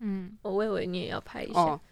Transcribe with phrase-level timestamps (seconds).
[0.00, 1.60] 嗯，我以为你也要拍一下。
[1.60, 1.80] 哦，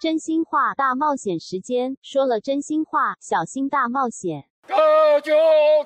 [0.00, 4.44] 真心话大冒险时间，说了真心话，小心大冒险。
[4.66, 4.74] 各
[5.20, 5.32] 就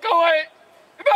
[0.00, 0.48] 各位，
[0.98, 1.11] 预备。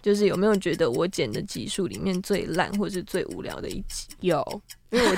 [0.00, 4.08] 就是有没有觉得我剪的集数里面最烂或是最无聊的一集？
[4.20, 4.42] 有，
[4.90, 5.14] 因为我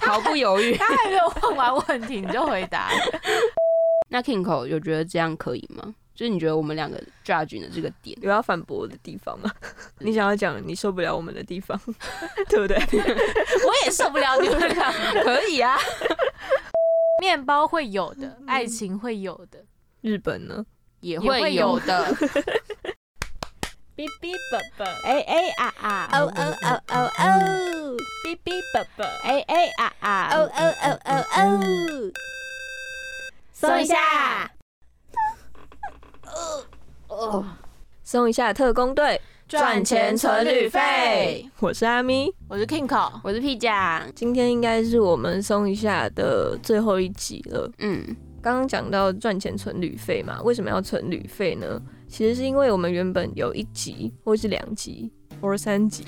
[0.06, 0.76] 毫不犹豫。
[0.76, 2.90] 他还没有问完问题你就回答，
[4.08, 5.94] 那 Kingo 有觉得这样可以吗？
[6.16, 9.52] 就是你觉得我们两个 judge 的这个点，有要反驳的地方吗？
[10.00, 11.78] 你想要讲你受不了我们的地方，
[12.48, 12.76] 对不对？
[13.66, 14.90] 我也受不了你们俩。
[15.22, 15.76] 可以啊。
[17.20, 19.62] 面包会有的，爱情会有的，
[20.00, 20.64] 日本呢？
[21.00, 22.14] 也会有的。
[23.96, 32.12] 哔哔啵啵，哎哎啊啊，哦哦哦哦哦，哔哔啵啵，哎哎啊啊，哦哦哦哦哦，
[33.52, 34.50] 搜一下。
[38.02, 41.48] 送一下特工队，赚钱存旅费。
[41.58, 47.70] 我是阿咪，我是 Kingo，我是 P 酱，今天应该是我们松一下的最后一集了。
[47.78, 48.04] 嗯，
[48.40, 51.80] 刚刚讲到赚钱存旅费嘛，为什么要存旅费呢？
[52.08, 56.04] 其实是因为我们原本有一集或是两集或三级，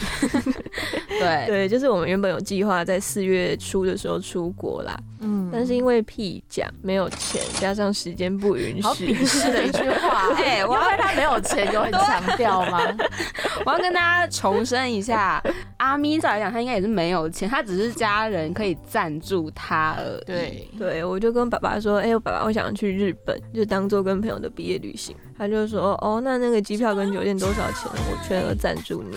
[1.08, 10.28] 对，对，就是我们原本有计划在四月初的时候出国啦，嗯，但是因为屁讲没有钱，加上时间不允好许，鄙视的一句话。
[10.38, 12.80] 哎我要为他没有钱有很强调吗？
[13.66, 15.42] 我要跟大家重申一下，
[15.78, 20.24] 阿咪照来讲，他应该也是没有钱，他只是家人可以赞助他而已。
[20.24, 25.14] 对，对，我就跟爸爸说，哎、我爸爸，我想要去日本，就当做跟朋友的毕业旅行。
[25.36, 27.90] 他就说，哦，那那个机票跟酒店多少钱？
[28.10, 29.16] 我全额赞助你。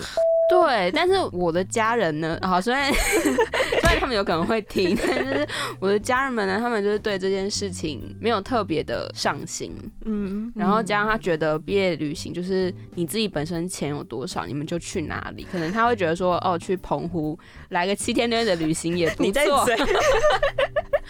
[0.52, 5.48] 对，但是我的家人呢，好，虽然虽然他们有可能会听，但是
[5.80, 17.38] 我的家人们呢，他们就是对这件事情没有特别的上心，嗯，然后加上他觉得毕业旅行就是你自己本身钱有多少，你们就去哪里，可能他会觉得说，哦，去澎湖
[17.70, 19.76] 来个七天六夜的旅行也不 你在错，嘴。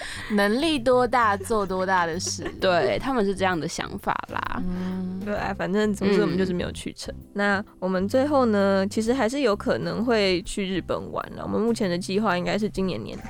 [0.32, 2.44] 能力多大做多大的事。
[2.60, 4.62] 对他们是这样的想法啦。
[4.64, 7.14] 嗯，对啊，反正总之我们就是没有去成。
[7.32, 11.42] 那我们最后呢，其实还是有可能会去日本玩了。
[11.42, 13.24] 我们目前的计划应该是今年年底。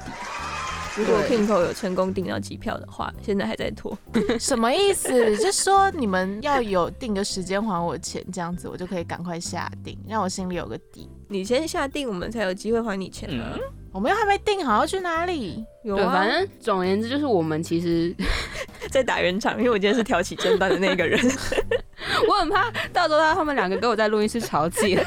[0.95, 3.97] 如果 Kingo 有成功订到机票的话，现在还在拖。
[4.39, 5.35] 什么意思？
[5.39, 11.09] 就说你们要有定个时间还我钱，这样子我就可以赶快下定，让我心里有个底。
[11.29, 13.59] 你先下定，我们才有机会还你钱啊。
[13.93, 18.15] 我们又还没定好要去哪里，对，有啊，反正总而言之，就是我们其实
[18.91, 21.21] 在打圆场，因为我今天是挑起争端的那个人，
[22.27, 25.05] 我很怕到时候他们两个跟我在录音室吵起来，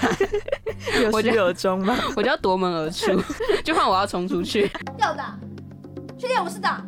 [1.01, 1.97] 有始有终嘛？
[2.15, 3.19] 我就要夺门而出，
[3.63, 4.71] 就换我要冲出去。
[4.99, 5.35] 要打，
[6.17, 6.85] 确定我是打。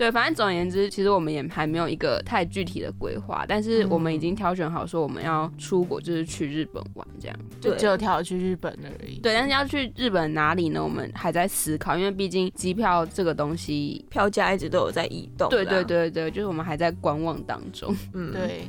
[0.00, 7.36] 对，反正总而言之，其实我们也还没有一个太具体的规划，但是我们已经挑选好说我们要出国，就是去日本玩这样。
[7.60, 9.18] 就对只有挑去日本而已。
[9.18, 10.82] 对，但是要去日本哪里呢？
[10.82, 15.50] 我们还在思考，因为毕竟机票这个东西，票价一直都有在移动。
[15.50, 17.94] 对对，对对，就是我们还在观望当中。
[18.14, 18.66] 嗯，，对，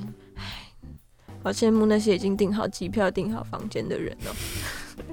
[1.41, 4.35] 好羡慕那些已经订好机票、订好房间的人哦。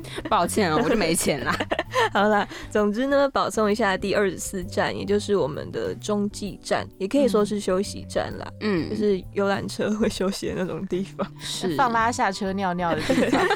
[0.29, 1.57] 抱歉啊，我就没钱啦。
[2.13, 11.27] 好啦，总之呢，保送一下第二十四站，也就是我们的中继站，也可以说是休息站啦，嗯，就是游览车会休息的那种地方。
[11.41, 13.47] 是放拉下车尿尿的地方。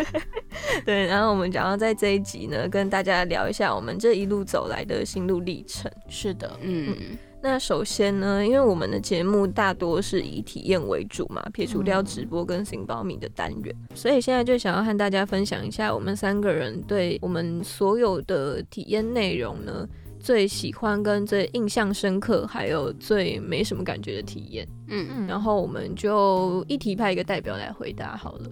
[0.84, 5.90] 对，然后我们想要在这一集呢，跟大家聊一下我们这一路走来的心路历程。
[6.08, 6.94] 是的，嗯，
[7.40, 19.86] 那首先呢，因为我们的节目大多是以体验为主嘛，撇除掉直播跟行保米的单元，所以现在就想要和大家分享一下我们三个人对我们所有的体验内容呢。
[20.20, 28.50] 最喜欢跟最印象深刻，还有最没什么感觉的体验，嗯，嗯，然后我们就一题派一个代表来回答好了。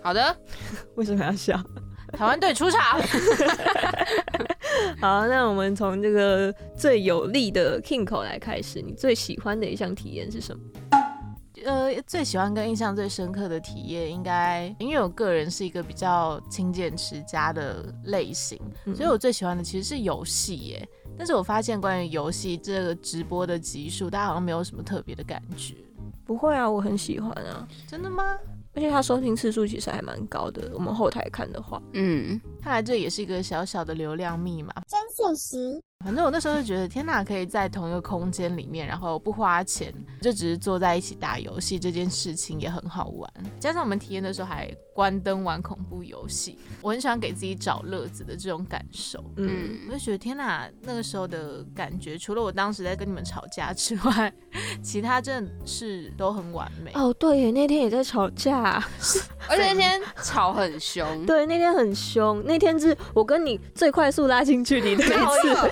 [0.00, 0.36] 好的，
[0.94, 1.60] 为什么要笑？
[2.12, 2.98] 台湾队出场。
[5.00, 10.62] 好，那我们从这个最有力的 King 口来开始，你最喜欢的一项体验是什么？
[11.64, 20.88] 呃，最喜欢跟印象最深刻的体验，应该因为我个人是一个比较勤俭持家的类型，嗯所以我最喜欢的其实是游戏耶。
[21.16, 25.74] 但是我发现关于游戏这个直播的集数，大家好像没有什么特别的感觉。
[26.24, 28.36] 不会啊，我很喜欢啊，真的吗？
[28.78, 30.70] 而且他收听次数其实还蛮高的。
[30.72, 34.72] 我们后台看的话，嗯，看来这也是一个小小的流量密码。
[34.86, 35.80] 真现实。
[36.04, 43.28] 反正我那时候就觉得，天哪，可以在同一个空间里面，然后不花钱，就只是坐在一起打游戏，这件事情也很好玩。
[43.58, 49.18] 加上我们体验的时候还关灯玩恐怖游戏，我很喜欢给自己找乐子的这种感受。
[49.38, 54.32] 嗯，我就觉得天哪，那个时候的感觉，除了我当时在跟你们吵架之外，
[54.80, 56.92] 其他真的是都很完美。
[56.94, 58.74] 哦，对耶，那天也在吵架，
[59.50, 65.14] 而且那天吵很凶，对，那天很凶，那天是我跟你最快速拉近距离的一次。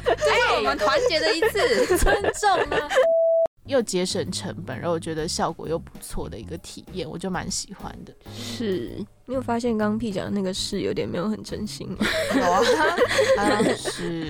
[0.05, 1.97] 这是我们团结的一次。
[1.97, 2.89] 尊重啊，
[3.67, 8.15] 又节省成本，然后我觉得效果又不错的一个体验，我就蛮喜欢的。
[8.33, 12.07] 是，你有发现刚刚 P 讲的那个事有点没有很真心吗？
[12.37, 12.61] 有啊，
[13.39, 14.29] 啊是，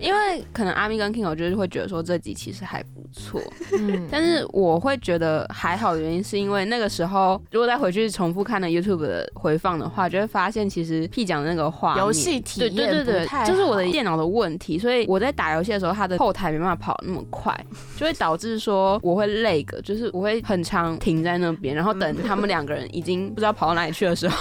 [0.00, 3.42] 因为可能阿咪跟 King 我就是会觉得说这集其实还不错，
[3.78, 17.54] 嗯，但是我会觉得还好的原因是因为那个时候如果再回去重复看了 YouTube 的回放的话，就会发现其实 P 讲的那个话游戏体对对对对太，就是我的电脑的问题，所以我在打游戏的时候，它的后台没办法跑那么快，
[17.98, 24.37] 就会导致说我会累个，就是我会很长停在那边，然后等他们两个人已经不知道跑到哪里去的时候，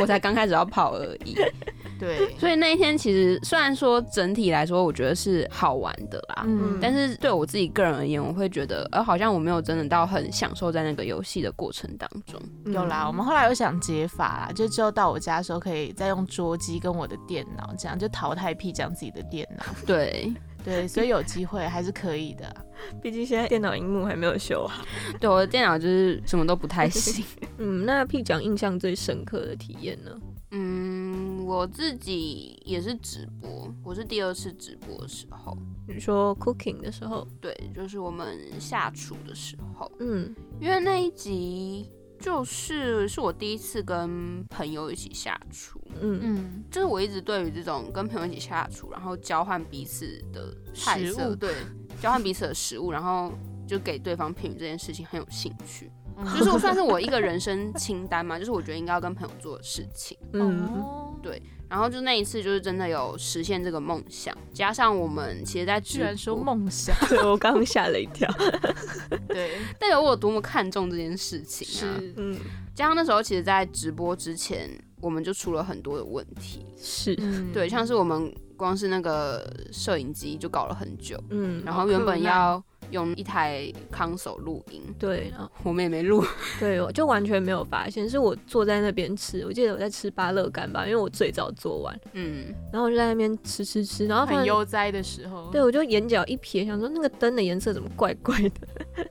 [0.00, 1.36] 我才刚开始要跑而已。
[1.98, 6.42] 对，所以那一天其实虽然说整体来说，我觉得是好玩的啦。
[6.44, 12.40] 嗯，但是对我自己个人而言，我会觉得，呃，好像我没有真的到很享受在那个游戏的过程当中。
[12.66, 19.64] 有啦，我们后来有想解法啦，就之后到我家的时候，可以再用桌机跟我的电脑，这样就淘汰 P 讲自己的电脑。
[19.86, 20.34] 对，
[20.64, 22.66] 对，所以有机会还是可以的。
[23.02, 24.84] 毕竟现在电脑荧幕还没有修好。
[25.20, 27.24] 对，我的电脑就是什么都不太行。
[27.58, 30.10] 嗯，那 P 讲印象最深刻的体验呢？
[30.50, 35.56] 嗯，我自己也是直播，我是第二次直播的时候，
[35.88, 41.90] 你说 cooking 的时候，对，就是我们下厨的时候，嗯因为那一集
[42.24, 45.78] 就是是我第一次跟朋友一起下厨。
[46.00, 51.54] 嗯嗯，就是我一直对于这种跟朋友一起下厨，然后交换彼此的菜食物色，对，
[52.00, 53.30] 交换彼此的食物，然后
[53.68, 55.92] 就给对方评语这件事情很有兴趣。
[56.16, 60.16] 嗯就是算是我一个人生清单嘛，就是我觉得应该要跟朋友做的事情。
[60.32, 61.36] 嗯，哦
[61.66, 68.30] 然后就那一次，就是真的有实现这个梦想，加上我们其实，在直居然说，梦想，对我刚刚吓了一跳。
[69.26, 71.98] 对，代表我有多么看重这件事情啊！
[71.98, 72.38] 是，嗯，
[72.74, 82.62] 加上那时候，其实，在直播之前，我们就出了很多的问题，是，嗯对，像是我们光是那个摄影机就搞了很久，嗯，然后原本困要
[82.94, 86.24] 用一台 console 录音，对，然后我们也没录。
[86.60, 99.04] 对，我就完全没有发现，是我坐在那边吃，我记得我在吃芭乐干吧，因为我最早做完，嗯，然后我就在那边吃吃吃，然后很悠哉的时候，对，我就眼角一瞥，想说那个灯的颜色怎么怪怪的，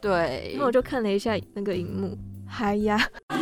[0.00, 0.54] 对。
[0.58, 2.18] 然后，我就看了一下那个荧幕，
[2.48, 2.98] 嗨呀，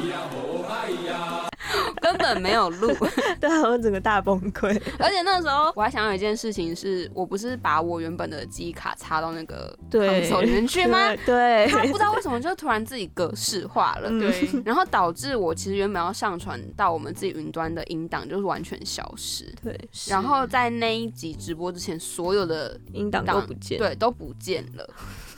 [2.03, 2.95] 根本没有录。
[3.41, 4.69] 对啊，我整个大崩溃。
[4.99, 11.15] 而且那时候我还想到一件事情是，我不是把我原本的记忆卡插到那个对 console 里面去吗？
[11.25, 14.09] 对，它不知道为什么就突然自己格式化了。
[14.11, 19.53] 嗯对，然后导致我其实原本要上传到我们自己云端的音档，就是完全消失。
[19.63, 23.79] 对，然后在那一集直播之前，所有的音档都不见。
[23.79, 24.89] 对都不见了。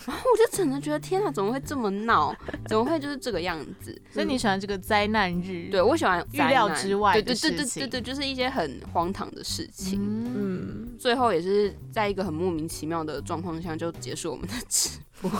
[0.09, 2.35] 然后我就真的觉得天哪，怎么会这么闹？
[2.67, 4.01] 怎么会就是这个样子？
[4.11, 5.69] 所以你喜欢这个灾难日？
[5.71, 10.01] 对我喜欢预料之外的对对对对对对，就是一些很荒唐的事情。
[10.03, 15.31] 嗯，嗯，最后也是在一个很莫名其妙的状况下就结束我们的直播，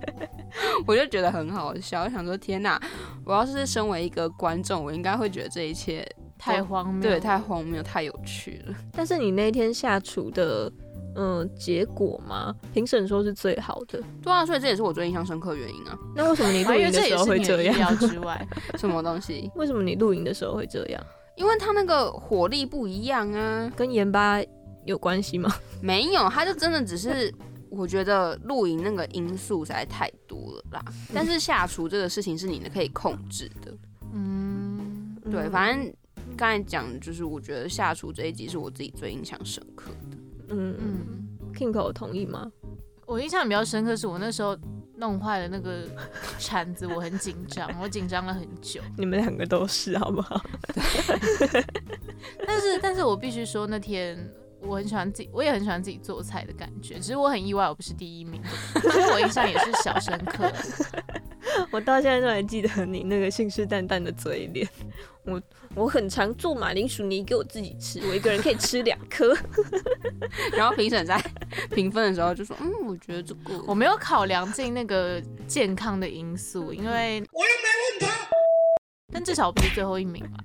[0.86, 2.04] 我就觉得很好笑。
[2.04, 2.80] 我想说，天哪！
[3.26, 6.08] 我要是身为一个观众，我应该会觉得这一切
[6.38, 8.74] 太荒谬，对太荒谬、太有趣了。
[8.92, 10.72] 但是你那天下厨的，
[11.16, 14.02] 嗯、结果嘛，评审说是最好的。
[14.22, 15.98] 对啊，所以这也是我最印象深刻的原因啊。
[16.14, 17.76] 那为什么你录我还以为这也影的时候是你意会这样？
[17.76, 18.48] 料之外。
[18.76, 19.50] 什么东西？
[19.56, 21.02] 为什么你录影的时候会这样？
[21.36, 23.70] 因为它那个火力不一样啊。
[23.76, 24.40] 跟盐巴
[24.84, 25.52] 有关系吗？
[25.82, 27.32] 没有，它就真的只是。
[27.72, 33.72] 我觉得露营那个因素实在太多了啦，但是下厨这个事情是你可以控制的，
[34.12, 35.94] 嗯，对，反正
[36.36, 40.16] 刚才讲的就是，我觉得下厨这一集是我自己最印象深刻的。
[40.50, 42.50] 嗯嗯嗯，，King 有同意吗？
[43.06, 44.56] 我印象比较深刻是我那时候
[44.96, 45.84] 弄坏了那个
[46.38, 48.80] 铲子，我很紧张，我紧张了很久。
[48.96, 50.40] 你们两个都是好不好？
[52.46, 54.16] 但是，但是我必须说那天。
[54.62, 56.94] 我很喜欢自己，我也很喜欢自己做菜的感觉。
[56.96, 58.42] 只是我很意外，我不是第一名，
[58.82, 60.50] 所以我印象也是小深刻。
[61.70, 64.68] 我到现在都还记得你那个信誓旦旦的嘴脸。
[65.24, 65.40] 我
[65.74, 69.36] 我很常做马铃薯泥给我自己吃，我一个人可以吃两颗。
[70.56, 71.22] 然后评审在
[71.70, 78.28] 评分的时候就说：“嗯，我觉得这个我没有考量进那个健康的因素，因为我又没问他。
[79.12, 80.38] 但至少我不是最后一名嘛。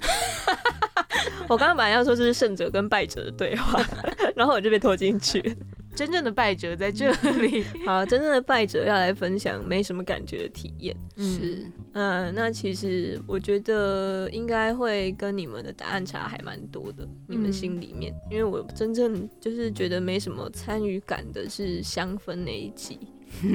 [1.48, 3.84] 我刚刚本来要说这是胜者跟败者的对话，
[4.36, 5.56] 然后我就被拖进去。
[5.94, 7.12] 真正的败者在这
[7.42, 7.62] 里。
[7.84, 10.96] 好，真正的败者要来分享没什么感觉的体验。
[11.18, 22.98] 是，嗯，那其实我觉得应该会跟你们的答案差还蛮多的，你们心里面，因为我真正就是觉得没什么参与感的是香氛那一集，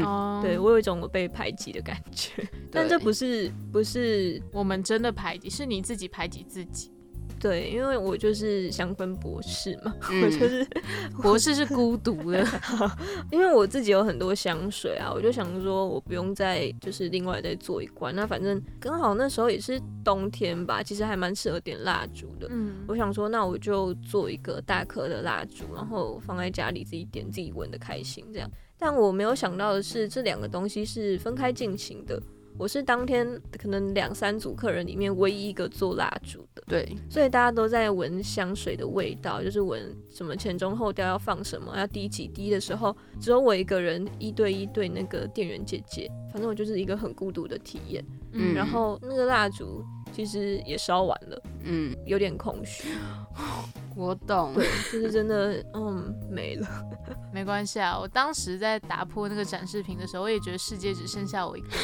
[0.03, 6.91] 哦，对我有一种我被排挤的感觉，但这不是不是我们真的排挤，是你自己排挤自己。
[7.39, 10.67] 对，因为我就是香氛博士嘛，嗯我就是
[11.22, 12.46] 博士是孤独的，
[13.32, 22.48] 因为我自己有很多香水啊，我就想说我不用再就是另外再做一罐，那反正刚好那时候也是冬天吧，其实还蛮适合点蜡烛的。
[22.50, 28.50] 嗯，我想说，那我就做一个大颗的蜡烛，然后放在家里自己点，自己闻的开心这样。
[28.79, 32.22] 但我没有想到的是，这两个东西是分开进行的。
[32.59, 48.03] 我是当天可能两三组客人里面唯一一个做蜡烛的，对，所以大家都在闻香水的味道，就是闻什么前中后调要放什么，要滴几滴的时候，只有我一个人一对一对那个店员姐姐，反正我就是一个很孤独的体验。
[48.33, 52.89] 嗯然后那个蜡烛其实也烧完了，嗯，有点空虚，
[53.98, 56.68] 我懂，对，就是真的，嗯，没了。
[57.34, 57.98] 没关系啊。
[57.98, 61.77] 我当时在打破那个展示屏的时候，我也觉得世界只剩下我一个人。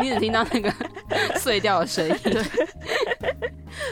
[0.02, 0.72] 你只听到那个
[1.38, 2.16] 碎掉的声音，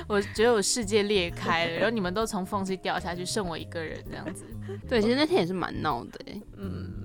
[0.08, 4.44] 我觉得我世界裂开了，然后你们都从缝隙掉下去，剩我一个人这样子。
[4.88, 7.04] 对，其实那天也是蛮闹的欸，嗯，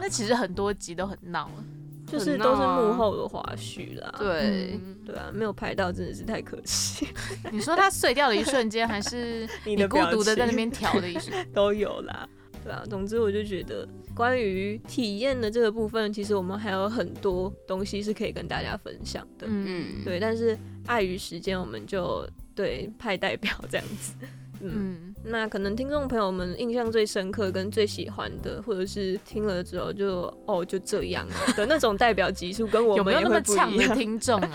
[0.00, 1.64] 那其实很多集都很闹了。
[2.10, 4.14] 就是都是幕后的花絮啦。
[4.18, 7.06] 对，嗯对啊，没有拍到真的是太可惜。
[7.52, 11.34] 你说它碎掉的一瞬间，还是 你你孤独的在那边调的一瞬？
[11.54, 12.28] 都有啦。
[12.62, 19.46] 对啊，总之我就觉得关于体验的这个部分，其实我们还有很多东西是可以跟大家分享的。
[19.48, 24.12] 嗯，嗯，对，但是碍于时间，我们就对派代表这样子。
[24.60, 33.94] 嗯，嗯，那可能听众朋友们印象最深刻跟最喜欢的，或者是听了之后就哦就这样啊 的那种代表级数，跟我们有没有那么呛的。
[33.94, 34.50] 听众啊？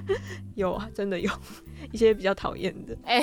[0.54, 1.30] 有啊，真的有
[1.92, 2.96] 一些比较讨厌的。
[3.04, 3.20] 哎、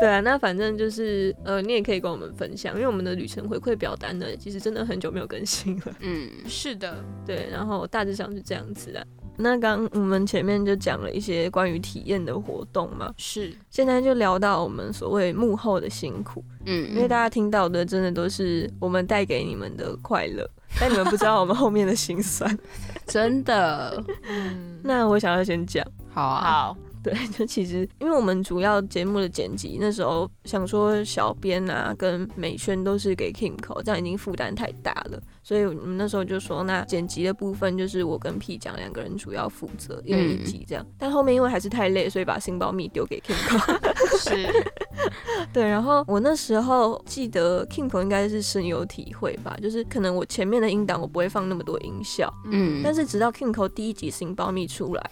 [0.00, 5.96] 对啊，那反正就是呃，你也可以跟我们分享，因为我们的旅程回馈表单呢，其实真的很久没有更新了。
[6.00, 9.06] 嗯，是的，对，然后大致上是这样子的。
[9.38, 13.54] 那刚我们前面就讲了一些关于体验的活动嘛，是。
[13.70, 20.48] 现在就聊到我们所谓幕后的辛苦，嗯因为嗯，大家听到的真的都是我们带给你们的快乐，
[20.80, 22.58] 但你们不知道我们后面的辛酸。
[23.06, 24.02] 真的。
[24.28, 25.84] 嗯， 那我想要先讲。
[26.12, 26.76] 好啊，好，
[27.10, 40.84] 对， 就其实因为我们主要节目的剪辑，那时候想说小编啊跟美宣都是给 Kimco，这样已经负担太大了，所以我们那时候就说，那剪辑的部分就是我跟 P 讲两个人主要负责一人一集这样。
[40.98, 43.78] 但后面因为还是太累，所以把新保密丢给 Kimco。
[44.18, 44.48] 是，
[45.52, 55.10] 对，然后我那时候记得 Kimco 应该是深有体会吧，就是可能我前面的音档我不会放那么多音效，嗯，但是直到 Kimco 第一集新保密出来，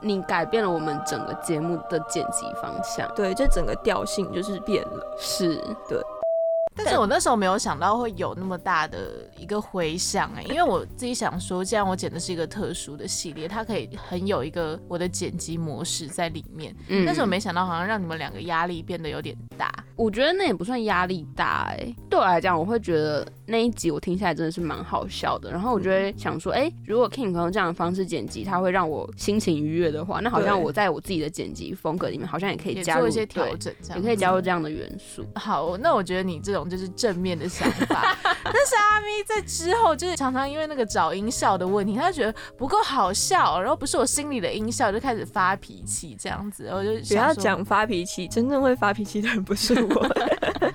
[0.00, 5.16] 你改变了我们整个节目的剪辑方向，对，这整个调性就是变了。
[5.18, 5.56] 是
[5.88, 6.00] 对，
[6.76, 8.98] 但是我那时候没有想到会有那么大的
[9.36, 19.72] 一个回响哎、因为我自己想说，既然我剪的是一个特殊的系列，它可以很有一个我的剪辑模式在里面，嗯但是我没想到好像让你们两个压力变得有点大。
[19.96, 25.50] 我觉得那也不算压力大哎、对我来讲，我会觉得那一集我听下来真的是蛮好笑的。
[25.50, 35.24] 然后我就会想说，哎、如果 King 用这样的方式剪辑，它会让我心情愉悦的话，那好像我在我自己的剪辑风格里面，好像也可以加入做一些调整，这样也可以加入这样的元素。
[35.34, 50.06] 好，那我觉得你这种就是正面的想法，但是阿咪在之后就是常常因为那个找音效的问题，他觉得不够好笑，然后不是我心里的音效，就开始发脾气这样子，我就不想，要讲发脾气，真正会发脾气的人不是我。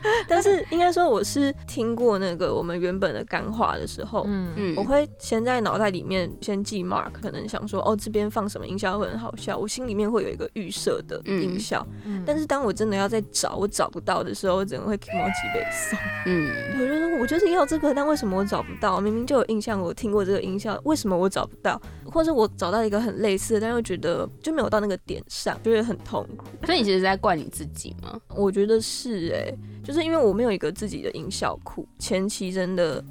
[0.93, 11.85] 说，我是听过那个我们原本的干话的时候，嗯嗯，我会先在脑袋里面先记 mark，可能想说哦这边放什么音效会很好笑，我心里面会有一个预设的音效。
[12.05, 15.99] 嗯但是当我真的要在找我找不到的时候，我整个会 k 毛几倍送。
[16.27, 19.01] 嗯，我就说我就是要这个，但为什么我找不到？
[19.01, 21.81] 明明就有印象，我听过这个音效，为什么我找不到？
[22.05, 26.45] 或者我找到一个很类似的，但又觉得就没有到那个点上，就会很痛苦。
[26.65, 28.19] 所以你其实在怪你自己吗？
[28.35, 33.03] 我觉得是哎、就是因为我没有一个自己的音效库，前期真的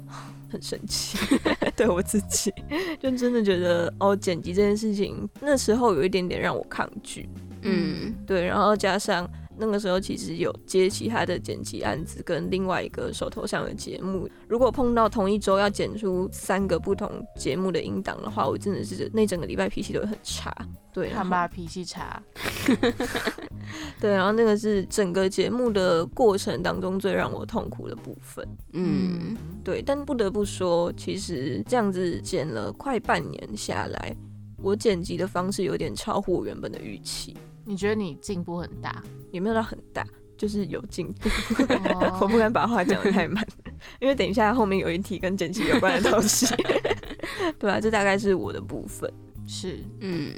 [0.51, 1.17] 很生气，
[1.75, 2.51] 对我自己
[2.99, 7.29] 就真的觉得哦，剪辑这件事情那时候有一点点让我抗拒，
[7.61, 8.13] 嗯。
[8.25, 14.29] 对，然后加上那个时候其实有接其他的剪辑案子，跟另外一个手头上的节目。
[14.47, 20.55] 如果碰到同一周要剪出三个不同节目的音档的话，我真的是那整个礼拜脾气都会很差。
[20.93, 22.21] 对，看吧，脾气差。
[23.99, 28.47] 对，然后那个是整个节目的过程当中最让我痛苦的部分。
[28.73, 34.15] 嗯，对，但不得不说，其实这样子剪了快半年下来，
[34.61, 37.35] 我剪辑的方式有点超乎我原本的预期。
[37.65, 39.01] 你觉得你进步很大？
[39.31, 40.05] 也没有到很大，
[40.37, 41.29] 就是有进步。
[41.93, 43.45] 哦 我不敢把话讲的太满，
[43.99, 46.45] 因为等一下后面有一题跟剪辑有关的东西。
[47.57, 49.11] 对啊，这大概是我的部分。
[49.45, 50.31] 是，嗯，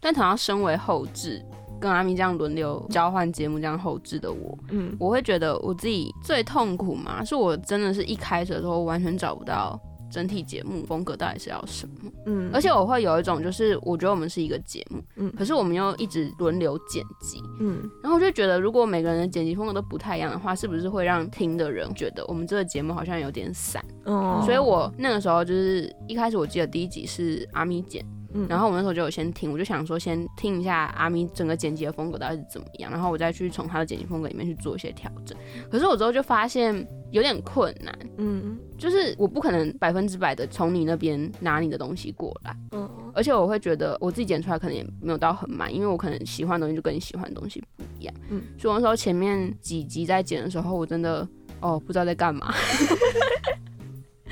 [0.00, 1.42] 但同样身为后置，
[1.80, 9.80] 跟阿咪这样轮流交换节目这样后置的我，嗯我会觉得我自己最痛苦嘛，是我真的是一开始的时候完全找不到
[10.12, 23.82] 整体节目风格到底是要什么，嗯，而且我会有一种就是我觉得我们是一个节目，嗯可是我们又一直轮流剪辑，嗯然后我就觉得如果每个人的剪辑风格都不太一样的话，是不是会让听的人觉得我们这个节目好像有点散？
[24.04, 28.04] 哦所以我那个时候就是一开始我记得第一集是阿咪剪。
[28.34, 35.36] 嗯然后我那时候就有先听，我就想说先听一下阿咪整个剪辑的风格到底是怎么样，然后我再去从他的剪辑风格里面去做一些调整。
[35.70, 36.74] 可是我之后就发现
[37.10, 48.14] 有点困难，嗯就是我不可能百分之百的从你那边拿你的东西过来，嗯而且我会觉得我自己剪出来可能也没有到很满，因为我可能喜欢的东西就跟你喜欢的东西不一样。
[48.30, 51.26] 嗯所以我那时候前面几集在剪的时候，我真的
[51.60, 52.52] 哦不知道在干嘛。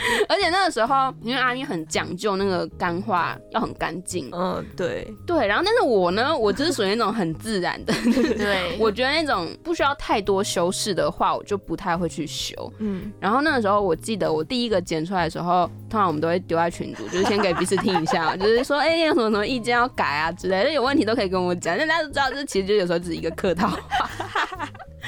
[0.29, 7.93] 而且那个时候，因为阿咪很讲究那个干话要很干净，嗯，对，对，然后但是我呢，我就是属于那种很自然的，
[8.37, 12.55] 对， 我觉得那种不需要太多修饰的话，我就不太会去修。
[12.79, 21.77] 嗯然后那个时候，我记得我第一个剪出来的时候，通常我们都会丢在群组，就是先给彼此听一下， 就是说，哎、有什么什么意见要改啊之类的，有问题都可以跟我讲。
[21.77, 23.79] 但大家都知道，这其实就有时候只是一个客套话。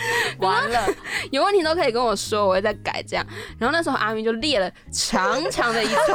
[0.38, 0.86] 完了，
[1.30, 3.26] 有问题都可以跟我说，我会再改这样。
[3.58, 6.06] 然后那时候阿明就列了长长的一串，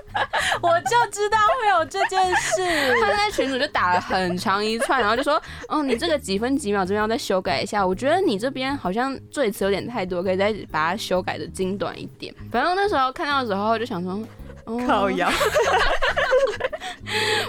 [0.62, 2.62] 我就知道会有这件事。
[3.00, 14.20] 他在群主就打了很长一串，然后就说：“哦，你这个几分几秒这边要再修改一下，我觉得你这边好像赘词有点太多，可以再把它修改的精短一点。”反正那时候看到的时候就想说。
[14.66, 15.30] 哦靠腰，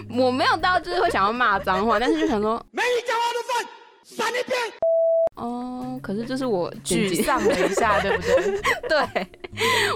[0.10, 3.66] 我没有到就是会想要骂脏话，但是就想说，没你讲话的饭，
[4.06, 4.56] 闪一边。
[5.36, 8.88] 哦，可是这是我剪辑沮丧了一下，对不对？
[8.88, 9.28] 对，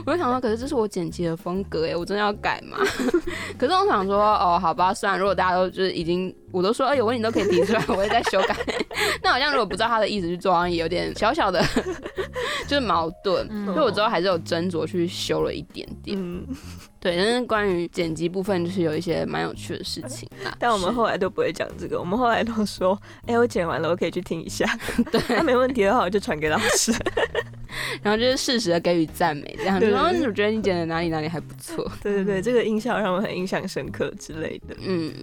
[0.05, 2.77] 我就想说，可是这是我剪辑的风格哎，我真的要改吗？
[3.57, 8.55] 可是我想说，哦，好吧，算了，如果大家都就是已经，我都说，哎、有问题都可以提出来，我会再修改。
[9.23, 11.63] 那好像如果不知道他的意思去做，好像也有点小小的，
[12.69, 13.47] 就是矛盾。
[13.49, 16.17] 嗯所以我之后还是有斟酌去修了一点点。
[16.19, 16.45] 嗯，
[16.99, 20.55] 对，但是关于剪辑部分，就是有一些蛮有趣的事情啦。
[20.59, 24.65] 但我们后来都不会讲这个，我们后来都说，哎、我剪完了，我可以去听一下。
[25.11, 26.93] 对，那没问题的话，我就传给老师。
[28.01, 31.89] 然后就是适时的给予赞美，这样子对说，嗯我觉得你剪的哪里哪里还不错。
[32.01, 34.75] 对对对，这个音效让我很印象深刻之类的。
[34.81, 35.13] 嗯，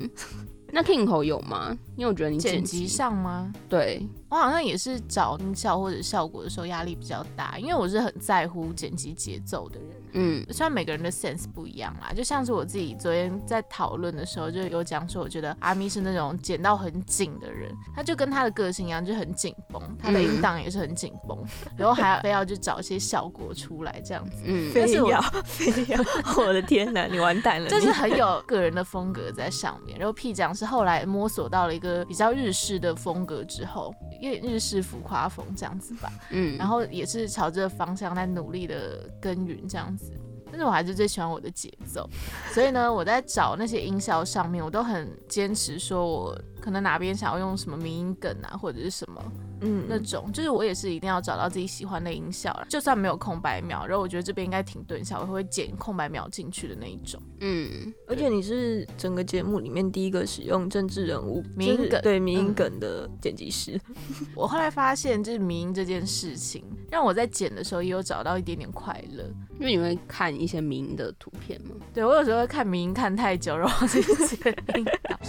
[0.73, 1.77] 那 King 口有吗？
[1.97, 3.53] 因为我觉得你剪辑辑上吗？
[3.69, 9.89] 对，我好像也是找音效或者效果的时候压力比较大，因为我是很在乎剪辑节奏的人。
[10.19, 21.39] 嗯虽然每个人的 sense 不一样啦，就像是我自己昨天在讨论的时候就有讲说，我觉得阿咪是那种剪到很紧的人，他就跟他的个性一样，就很紧绷，他的音档也是很紧绷，
[21.77, 24.43] 然后还要非要去找一些效果出来这样子。
[24.45, 26.01] 嗯，非但是我要非要，
[26.43, 27.69] 我的天哪，你完蛋了！
[27.69, 29.99] 就是很有个人的风格在上面。
[29.99, 36.12] 然后 P 讲是后来摸索到了一个比较日式的风格之后，有点日式浮夸风这样子吧。
[36.31, 40.12] 嗯，然后也是朝这个方向在努力的耕耘这样子。
[40.48, 42.09] 但是我还是最喜欢我的节奏，
[42.55, 49.22] 所以呢，我在找那些音效上面，我都很坚持说，我可能哪边想要用什么民音梗啊，或者是什么
[49.61, 57.22] 嗯那种，就是我也是一定要找到自己喜欢的音效啦就算没有空白秒，然后我觉得这边应该停顿一下，我会剪空白秒进去的那一种。
[57.38, 63.81] 嗯而且你是整个节目里面第一个使用政治人物就是迷因梗对迷因嗯梗的剪辑师。
[64.35, 69.22] 我后来发现，就是民音这件事情，让我在剪的时候也有找到一点点快乐。
[69.61, 71.76] 因为你会看一些名的图片吗？
[71.94, 75.18] 对我有时候会看民音看太久，然后自己剪音档。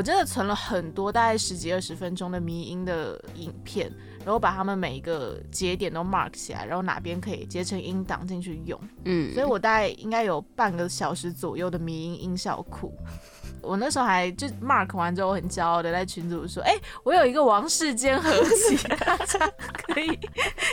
[0.00, 3.92] 我真的存了很多，大概十几二十分钟的迷音的影片，
[4.24, 8.80] 然后把他们每一个节点都 mark 起来，然后哪边可以截成音档进去用。
[9.04, 12.96] 嗯，所以我大概应该有半个小时左右的迷音音效库。
[13.62, 19.38] 我那时候还就 mark 完之后，我很骄傲的在群组说：“哎、我有一个王世坚合集， 大家
[19.86, 20.18] 可可以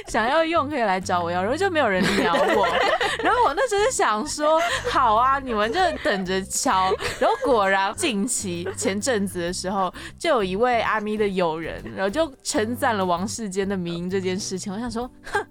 [0.08, 2.68] 想要用可以来找我要，然后就没有人鸟我。
[3.24, 6.94] 然后我那时候就想说，好啊，你们就等着瞧。
[7.20, 14.72] 然后果然近期前阵子的时候，就有一位阿咪的友人，然后就称赞了王世坚的名这件事情。
[14.74, 15.46] 我想说，哼。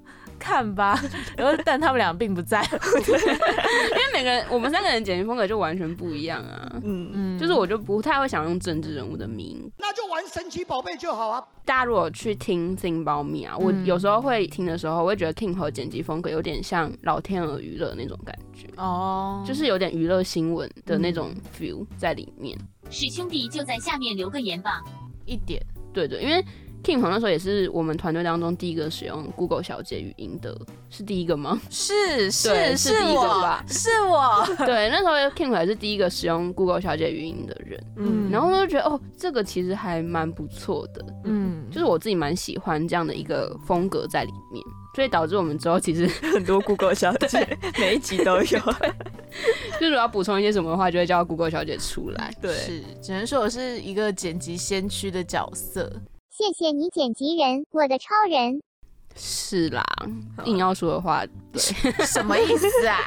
[0.46, 0.96] 看吧，
[1.36, 2.76] 然后但他们俩并不在乎，
[3.10, 6.70] 因为每个人我们三个人剪辑风格就完全不一样啊。
[6.84, 9.68] 嗯，嗯就是我就不太会想用政治人物的名。
[9.78, 11.42] 那就玩神奇宝贝就好啊。
[11.64, 22.56] 大家如果去听《新包米》啊，我嗯有时候会听的时候，我会觉得 King 和剪辑风格有点像老天鹅娱乐那种感觉，哦，就是有点娱乐新闻的那种 feel 在里面。
[22.88, 24.82] 史兄弟就在下面留个言吧。
[25.24, 25.60] 一点。
[25.92, 26.44] 对对，因为
[26.82, 30.56] King 朋那时候也是我们团队当中第一个使用 Google 小姐语音的，
[30.88, 31.60] 是第一个吗？
[31.68, 48.42] 是是是第一吧是我， 对，那时候 King 也是第一个使用 Google 小姐语音的人，嗯，然后我就觉得哦，这个其实还蛮不错的，嗯，就是我自己蛮喜欢这样的一个风格在里面，所以导致我们之后其实 很多 Google 小姐，每一集都有。
[49.80, 52.32] 就是如果要补充一些什么的话，就会叫 Google 小姐出来。
[52.40, 55.92] 对，是只能说我是一个剪辑先驱的角色。
[56.36, 58.60] 谢谢你剪辑人，我的超人。
[59.14, 59.82] 是啦，
[60.44, 61.58] 硬要说的话，对，
[62.04, 62.98] 什么意思啊？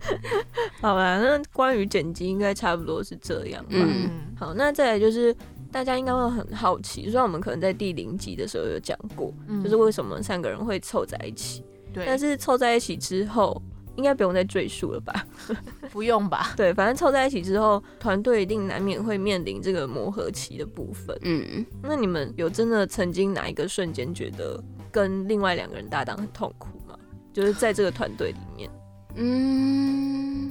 [0.82, 3.70] 好吧，那关于剪辑应该差不多是这样吧。
[3.70, 5.34] 嗯嗯，好，那再来就是
[5.72, 13.58] 大家应该会很好奇，虽然我们可能在第零集的时候有讲过，嗯就是为什么三个人会凑在一起，对，但是凑在一起之后。
[14.00, 15.26] 应该不用再赘述了吧？
[15.92, 16.54] 不用吧？
[16.56, 21.14] 对，反正凑在一起之后，团队一定难免会面临这个磨合期的部分。
[21.20, 24.58] 嗯，那你们有真的曾经哪一个瞬间觉得
[24.90, 26.96] 跟另外两个人搭档很痛苦吗？
[27.30, 28.70] 就是在这个团队里面，
[29.16, 30.50] 嗯，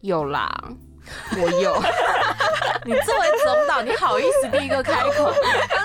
[0.00, 0.48] 有啦，
[1.36, 1.74] 我有。
[2.86, 5.32] 你作为总导，你好意思第一个开口？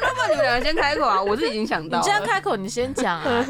[0.01, 2.03] 那不然你们两个先开口啊，我是已经想到你。
[2.03, 3.45] 这样开口，你先讲啊。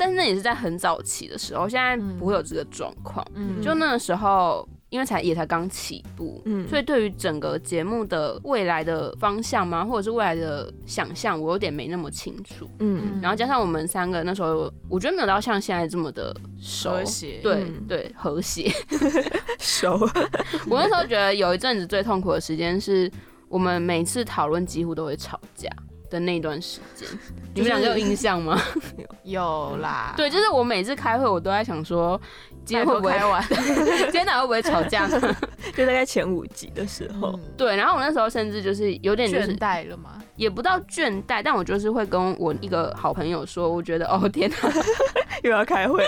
[0.00, 3.22] 但是那也是在很早期的时候，现在不会有这个状况。
[3.34, 6.66] 嗯，就那个时候，因为才也才刚起步，嗯。
[6.66, 12.66] 所以对于整个节目的未来的方向嘛，或者是未来的想象，我有点没那么清楚。
[12.78, 13.20] 嗯。
[13.20, 16.92] 然后加上我们三个那时候，我觉得没有到像现在这么的熟。
[16.92, 17.38] 和谐。
[17.42, 17.84] 对、嗯。
[17.86, 18.72] 对，和谐。
[19.58, 19.98] 熟，
[20.66, 23.12] 我那时候觉得有一阵子最痛苦的时间是
[23.48, 25.68] 我们每次讨论几乎都会吵架
[26.10, 27.08] 的那段时间。
[27.54, 28.60] 你们两个有印象吗？
[29.24, 30.12] 有啦。
[30.16, 32.20] 对，就是我每次开会，我都在想说，
[32.64, 33.42] 今天会不会开完？
[33.48, 35.36] 今天哪会不会吵架呢？
[35.74, 40.22] 就大概前五集的时候，嗯对，然后我那时候甚至就是有点就是倦怠了嘛？
[40.36, 44.56] 也不到倦怠，但我就是会跟我一个好朋友说，我觉得哦天哪，
[45.42, 46.02] 又要开会，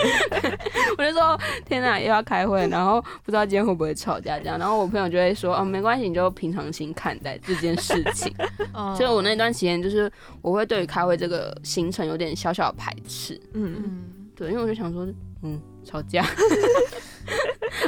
[0.97, 8.33] 我就说天哪又要开会，然后不知道今天会不会吵架这样，然后我朋友就会说哦没关系，你就平常心看待这件事情。
[8.73, 9.92] 嗯所以我那段时间就是
[10.41, 13.75] 我会对于开会这个行程有点小小的排斥，嗯。
[13.83, 14.03] 嗯。
[14.35, 15.07] 对，因为我就想说
[15.43, 16.25] 嗯吵架。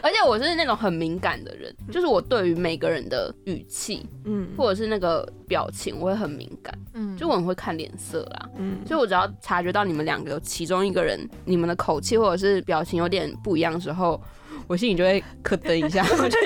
[0.04, 4.48] 而且我是那种很敏感的人，就是我对于每个人的语气嗯。
[4.56, 6.78] 或者是那个表情，我会很敏感。
[6.94, 8.78] 嗯，就我很会看脸色啦，嗯。
[8.86, 14.22] 所以我只要察觉到你们两个有其中一个人，你们的口气或者是表情有点不一样的时候，
[14.68, 16.40] 我心里就会咯噔一下， 我就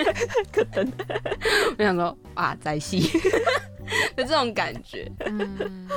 [0.53, 0.89] 咯噔，
[1.77, 3.01] 我想说啊，在戏
[4.15, 5.11] 的这种感觉。
[5.25, 5.87] 嗯。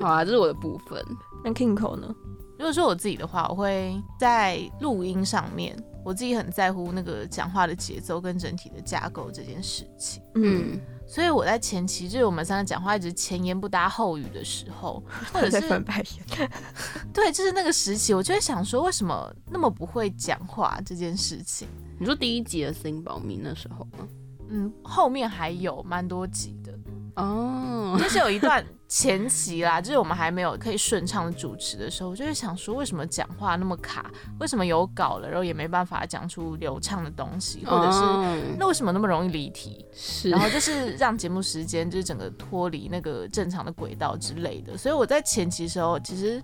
[0.00, 1.04] 好啊，这是我的部分。
[1.44, 2.12] 那 Kingo 呢？
[2.58, 10.22] 如果说我自己的话，我会在录音上面，我自己很在乎那个讲话的节奏跟整体的架构这件事情。
[10.34, 15.02] 嗯，所以我在前期就是我们三个讲话一直前言不搭后语的时候，
[15.32, 16.50] 或者在是翻白眼，
[17.12, 21.68] 对，就是那个时期，我就会想说，为什么那么不会讲话这件事情？
[21.98, 24.08] 你说第一集的《Sing 保密》那时候吗？
[24.54, 26.72] 嗯，后面还有蛮多集的，
[27.16, 34.10] 哦，就是有一段前期啦，就是我们还没有可以顺畅的主持的时候，我就会想说，为什么讲话那么卡？
[34.38, 39.86] 为什么有稿了，然后也没办法讲出流畅的东西，或者是、哦那为什么那么容易离题？
[39.90, 44.76] 是然后就是让节目时间就是整个脱离那个正常的轨道之类的。
[44.76, 46.42] 所以我在前期的时候，其实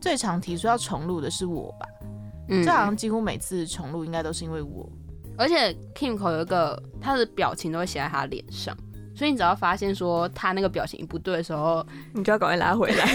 [0.00, 1.86] 最常提出要重录的是我吧，
[2.48, 4.90] 嗯就好像几乎每次重录应该都是因为我。
[5.36, 8.76] 而且 Kim 口有一个他的表情都会写在他脸上，
[9.14, 13.06] 所以你只要发现说他那个表情不对的时候，你就要赶快拉回来。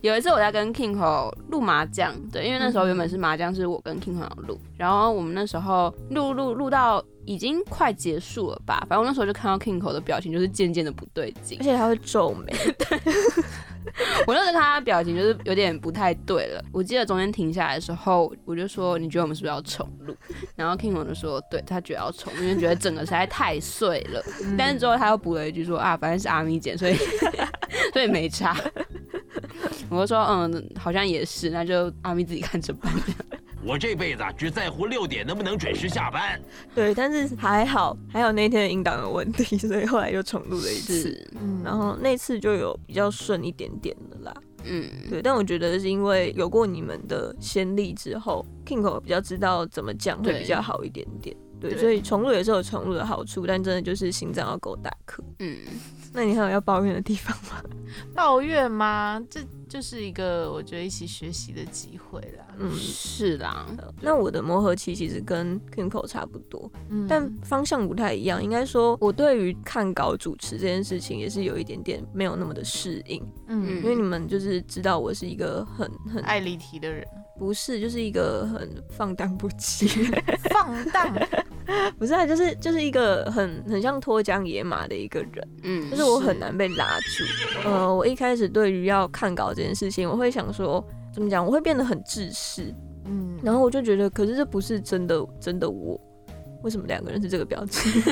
[0.00, 11.58] 有一次我在跟 Kingo 录麻将，对，因为那时候原本是麻将是我跟 King 口要录，然后我们那时候录录录到已经快结束了吧，反正我那时候就看到 Kingo 的表情就是渐渐的不对劲。
[11.60, 12.54] 而，且他会皱眉，
[14.26, 16.64] 我那时候看他的表情就是有点不太对了。
[16.72, 20.16] 我记得中间停下来的时候，我就说你觉得我们是不是要重录？
[20.54, 24.22] 然后 King 我就说对他觉得要重录，因为觉得整个实在太碎了。
[24.56, 26.94] 但是之后他又补了一句说啊，反正是阿咪剪，所以
[27.92, 28.56] 所以没差。
[29.88, 32.92] 我就说嗯，好像也是，那就阿咪自己看着办。
[33.66, 36.40] 我这辈子只在乎六点能不能准时下班。
[36.72, 41.00] 对，但是还好，还有那天的音档有问题，所以后来又重录了一次。
[41.00, 44.32] 是，嗯然后那次就有比较顺一点点的啦。
[44.64, 51.36] 嗯，对，但我觉得是因为有过你们的先例之后，Kingo 比较知道怎么讲会比较好一点点。
[51.60, 55.24] 对，对所以重录也是有重录的好处，但真的就是心脏要够大颗。
[55.38, 55.56] 嗯，
[56.12, 57.62] 那你还有要抱怨的地方吗？
[58.14, 59.20] 抱怨吗？
[59.30, 62.46] 这就是一个我觉得一起学习的机会啦。
[62.58, 63.66] 嗯，是啦，
[64.00, 68.42] 那我的磨合期其实跟 Kimco 差不多，嗯但方向不太一样。
[68.42, 77.06] 应该说，我对于看稿主持这件事情也是有一点点没有那么的适应，嗯因为你们就是知道我是一个很很爱离题的人，
[77.38, 79.86] 不是，就是一个很放荡不羁，
[80.50, 81.14] 放荡，
[81.98, 87.68] 不是啊，就是就是一个很很像脱缰野马的一个人，嗯，就是我很难被拉住。
[87.68, 92.74] 呃，我一开始对于要看稿这件事情，我会想说，怎么讲，我会变得很自私，
[93.04, 96.00] 嗯，然后我就觉得，可是这不是真的真的我，
[96.62, 98.02] 为什么两个人是这个表情？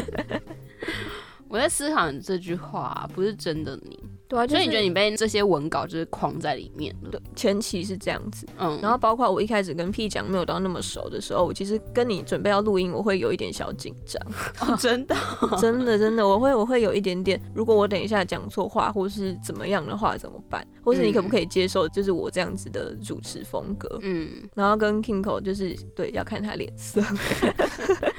[1.48, 7.10] 我在思考你这句话不是真的你，对啊，就是所以你觉得你被这些文稿就是框在里面了？
[7.10, 14.20] 对前期是这样子，嗯，然后包括我一开始跟 P 讲没有到那么熟的时候，我其实跟你准备要录音，我会有一点小紧张。
[14.60, 15.14] 哦 真的，
[15.60, 20.66] 真的真的，我会我会有一点点，如果我等一下讲错话或是怎么样的话怎么办？
[20.82, 23.98] 或是你可不可以接受就是我这样子的主持风格？
[24.02, 27.00] 嗯，然后跟 Kingo 就是对要看他脸色，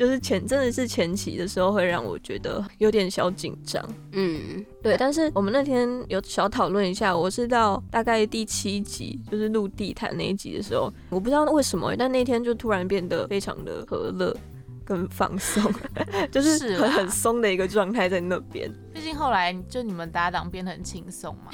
[0.00, 3.86] 就是前真的是前期的时候会让我觉得有点小紧张。
[4.12, 14.34] 嗯，对，但是我们那天有小讨论一下，我是到大概第七集，就是录地毯那一集的时候，我不知道为什么，但那天就突然变得非常的和乐
[14.90, 15.72] 跟放松，
[16.32, 18.68] 就是很很松的一个状态在那边。
[18.92, 21.52] 毕竟后来就你们搭档变得很轻松嘛，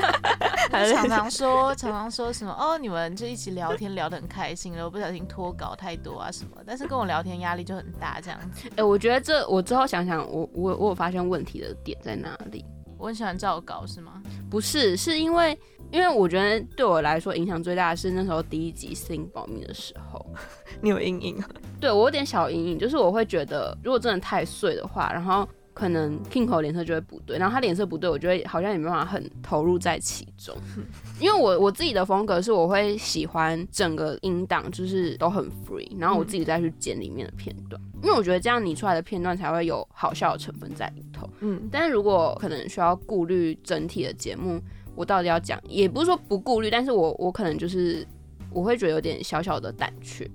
[0.72, 8.70] 常常说常常说什么哦，你们就一起聊天聊得很开心，然后不小心脱稿太多啊什么，但是跟我聊天压力就很大这样子。
[8.76, 12.64] 哎、我觉得这我之后想想，我我我有发现问题的点在哪里？
[12.96, 14.22] 我很喜欢照稿是吗？
[14.50, 15.58] 不是，是因为
[15.94, 20.26] 因为我觉得对我来说影响最大的是那时候第一集《性保密》的时候，
[20.82, 21.48] 你有阴影啊？
[21.80, 30.52] 对我有点小阴影，就是我会觉得如果真的太碎的话，然后可能 Kingo 脸色就会不对，然后他脸色不对，我就会好像也没办法很投入在其中。
[31.20, 41.30] 因为我我自己的风格是我会喜欢整个音档就是都很 free，然后我自己再去剪里面的片段，因为我觉得这样拟出来的片段才会有好笑的成分在里头。
[41.38, 44.60] 嗯，但是如果可能需要顾虑整体的节目，
[44.94, 48.06] 我到底要讲，也不是说不顾虑，但是我我可能就是
[48.52, 50.30] 我会觉得有点小小的胆怯。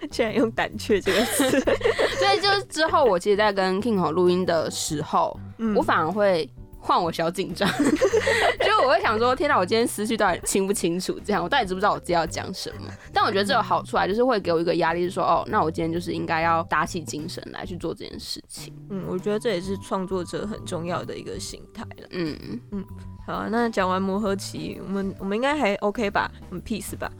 [0.12, 6.48] 竟然用胆怯这个词， 所以就是之后我其实，在跟 King 吼录音的时候，嗯我反而会
[6.78, 11.18] 换我小紧张， 就是我会想说，天哪，我今天思绪到底清不清楚？
[11.24, 12.88] 这样我到底知不知道我自己要讲什么？
[13.12, 18.72] 但我觉得这有好处啊，就是会给我一个压力，是说，哦，那我今天就是应该要打起精神来去做这件事情。
[18.90, 22.58] 嗯，我觉得这也是创作者很重要的一个心态了。
[22.72, 22.84] 嗯，
[23.26, 26.30] 好啊，那讲完磨合期，我们我们应该还 OK 吧？
[26.50, 27.10] 很 peace 吧？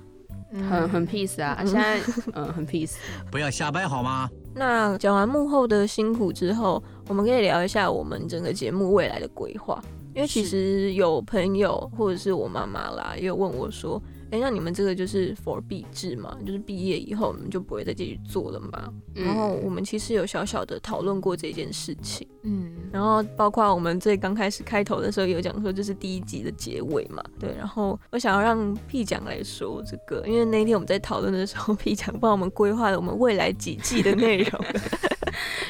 [0.50, 2.00] 很很 peace 啊，现在
[2.32, 2.94] 嗯很 peace。
[3.30, 4.30] 不要瞎掰好吗？
[4.54, 9.82] 那讲完幕后的辛苦之后，我们可以聊一下我们整个节目未来的规划。
[10.14, 16.36] 因为其实有朋友或者是我妈妈啦，也有问我说：“哎、那你们这个就是 for 毕制嘛？
[16.44, 22.26] 就是毕业以后你们就不会再继续做了嘛？”嗯然后我们其实有小小的讨论过这件事情。
[22.42, 27.50] 嗯，然后包括我们最刚开始开头的时候有讲说，这是第一集的结尾嘛，对。
[27.56, 34.64] 然后我想要让 P 讲来说这个，因为那天我们在讨论的时候， P 讲帮我们规划了我们未来几季的内容。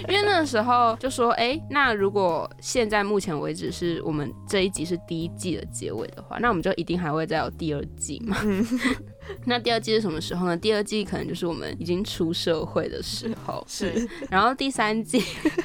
[0.09, 8.37] 因为那个时候就说，哎、那如果现在目前为止是我们这一集是第一季的结尾的话，那我们就一定还会再有第二季嘛。
[8.45, 8.65] 嗯
[9.45, 10.57] 那第二季是什么时候呢？
[10.57, 15.23] 第二季可能就是我们已经出社会的时候，是然后第三季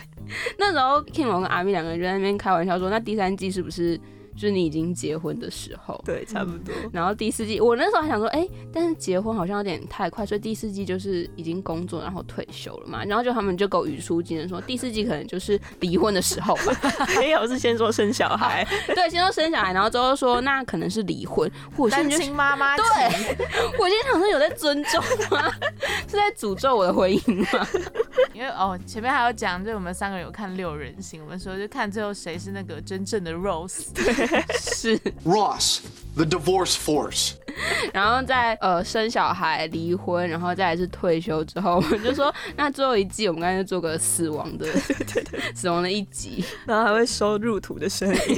[0.57, 3.99] 那时候 King 龙跟阿咪两个人就在那边开玩笑说，那第三季是不是
[4.35, 6.01] 就是你已经结婚的时候？
[6.05, 6.73] 对，差不多。
[6.91, 13.03] 然后第四季，我那时候还想说，哎、但是结婚好像有点太快，所以第四季就是已经工作然后退休了嘛。
[13.05, 16.73] 然后就他们就给我语出惊人说，第四季可能就是离婚的时候吧。
[17.19, 18.67] 没有，是先说生小孩。
[18.87, 21.49] 对，先说生小孩，然后之后说那可能是离婚。
[21.77, 22.83] 我现单在就亲妈妈对，
[23.79, 25.51] 我今天想说有在尊重吗？
[26.07, 27.67] 是在诅咒我的婚姻吗？
[28.33, 33.87] 因为哦，前面还有讲，就我们三个人有看六人行，我们说就看最后谁是那个真正的 Rose。
[34.59, 35.79] 是 Ross,
[36.15, 37.33] the divorce force.
[37.93, 44.65] 然后在呃生小孩、离婚，然后再来是退休之后，我们就说那最后一季我们干脆做个死亡的，
[45.53, 48.38] 死亡的一集，然后还会收入土的声音。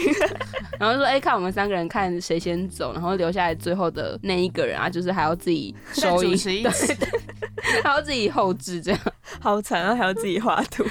[0.77, 6.93] 然后说哎、看我们三个人看谁先走，然后留下来最后的那一个人啊，就是还要自己收音，主持一集，
[7.83, 8.99] 还要自己后置这样。
[9.39, 10.83] 好惨啊，还要自己画图。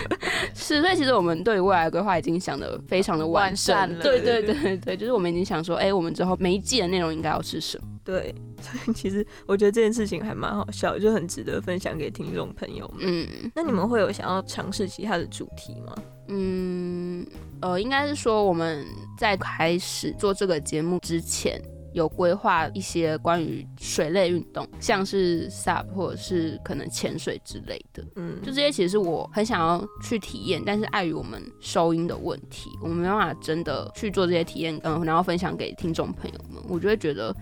[0.55, 7.89] 是，所以其实我们对于未来的规划已经想的非常的完完善了对对对对对，就是我们已经想说，哎、我们之后每一季的内容应该要是什么？
[8.05, 12.99] 对， 所以其实我觉得这件事情还蛮好笑，就很值得分享给听众朋友们。
[13.01, 15.95] 嗯那你们会有想要尝试其他的主题吗？
[16.29, 17.27] 嗯，
[17.61, 18.87] 呃，应该是说我们
[19.19, 21.61] 在开始做这个节目之前。
[21.95, 37.35] 有规划一些关于水类运动，像是 SUP 或者是可能潜水之类的，嗯，就这些其实是我很想要去体验，但是碍于我们收音的问题，我们没办法真的去做这些体验，嗯，然后分享给听众朋友们，我就会觉得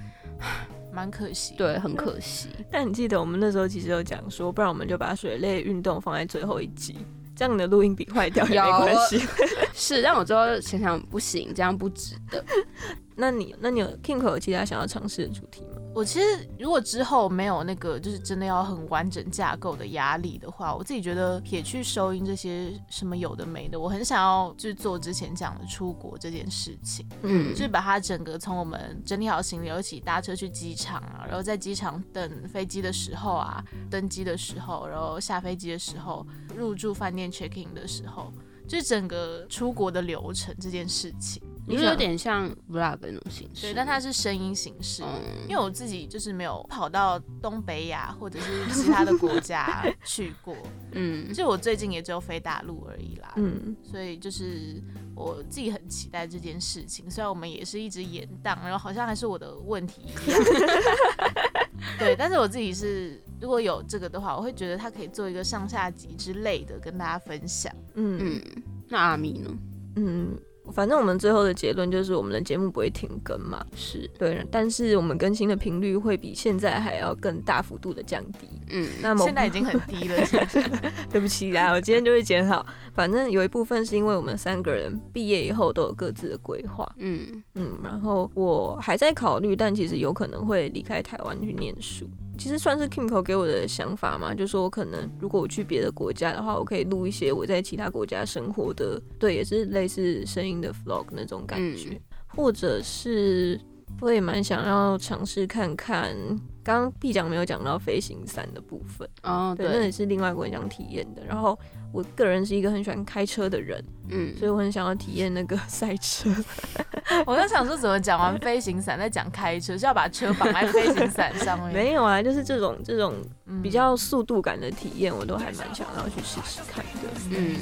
[0.92, 2.48] 蛮可惜。，对，很可惜。
[2.70, 6.94] 但你记得我们那时候其实有讲说，不然我们就把水类运动放在最后一集，
[7.34, 9.18] 这样你的录音笔坏掉也没关系。
[9.72, 12.44] 是，但我之后想想不行，这样不值得。
[13.16, 15.78] 那你那你有 Kink 有其他想要尝试的主题吗？
[15.94, 27.06] 我其实如果之后没有那个就是真的要很完整架构的压力的话，我自己觉得撇去收音这些什么有的没的，我很想要就是做之前讲的出国这件事情。
[27.22, 38.32] 嗯就是把它整个从我们整理好行李，一起搭车去机场啊，然后在机场等飞机的时候啊，登机的时候，然后下飞机的时候，入住饭店 check in 的时候，
[38.66, 41.42] 就是整个出国的流程这件事情。
[41.66, 45.02] 你是有点像 vlog 那种形式，对，但它是声音形式。
[45.02, 50.56] 嗯因为我自己就是没有跑到东北亚或者是其他的国家 去过，
[50.92, 53.32] 嗯就我最近也只有飞大陆而已啦。
[53.36, 54.82] 嗯，所以就是
[55.14, 60.40] 我自己很期待这件事情，虽然我们也是一直延宕，然后好像还是我的问题一样。
[61.98, 67.74] 对，但是我自己是如果有这个的话，我会觉得它可以做一个上下集之类的跟大家分享。
[67.94, 69.50] 嗯嗯，那阿米呢？
[69.96, 70.38] 嗯，
[70.72, 78.48] 反正我们最后的结论就是我们的节目不会停更嘛，是，对，但是我们更新的频率会比现在还要更大幅度的降低。
[78.70, 80.62] 嗯那么现在已经很低了， 是不是
[81.10, 82.64] 对不起啦，我今天就会剪好。
[82.94, 92.06] 反正有一部分是因为我们三个人毕业以后都有各自的规划，嗯嗯，然后我还在考虑，但其实有可能会离开台湾去念书。
[92.38, 103.60] 其实算是 Kimco 给我的想法嘛，就说我可能如果我去别的国家的话，我可以录一些我在其他国家生活的，对，也是类似声音的 vlog 那种感觉，或者是
[104.00, 106.16] 我也蛮想要尝试看看。
[106.64, 111.20] 刚刚 B 讲没有讲到飞行伞的部分，哦对，那也是另外一个我很想体验的。
[111.26, 111.58] 然后
[111.92, 116.30] 我个人是一个很喜欢开车的人，嗯所以我很想要体验那个 赛车。
[117.26, 121.72] 我在想说，怎么讲完飞行伞再讲开车，是要把车绑在飞行伞上面？
[121.74, 123.14] 没有啊，就是这种这种
[123.46, 127.10] 嗯比较速度感的体验，我都还蛮想要去试试看的。
[127.30, 127.56] 嗯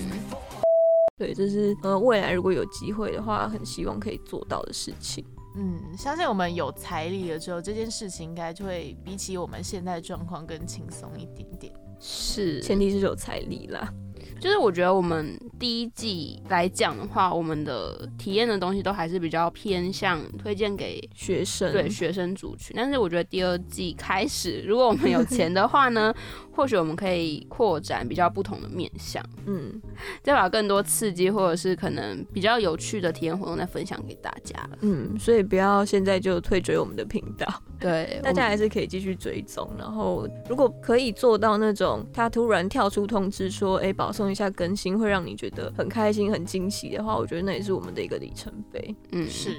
[1.17, 5.25] 对，这是呃未来如果有机会的话，很希望可以做到的事情。
[5.57, 11.73] 嗯，相信我们有财力了之后，这件事情应该就会比起我们现在状况更轻松一点点。
[11.99, 13.93] 是，前提是有财力啦。
[14.41, 22.75] 就是我觉得我们第一季来讲的话，我们的体验的东西都还是比较偏向推荐给学生对学生族群。
[22.75, 26.13] 但是我觉得第二季开始， 如果我们有钱的话呢，
[26.53, 29.81] 或许我们可以扩展比较不同的面向，嗯，
[30.23, 34.79] 再把更多刺激或者是可能比较有趣的体验活动再分享给大家了。
[34.81, 37.47] 嗯，所以不要现在就退追我们的频道，
[37.81, 39.69] 对，大家还是可以继续追踪。
[39.79, 48.95] 然后如果可以做到那种他突然跳出通知说，哎、保送一下更新，会让你觉得很开心、很惊喜的话，我觉得那也是我们的一个里程碑。
[49.13, 49.57] 嗯是，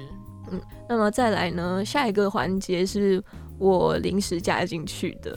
[0.50, 3.22] 嗯那么再来呢，下一个环节是
[3.58, 5.36] 我临时加进去的，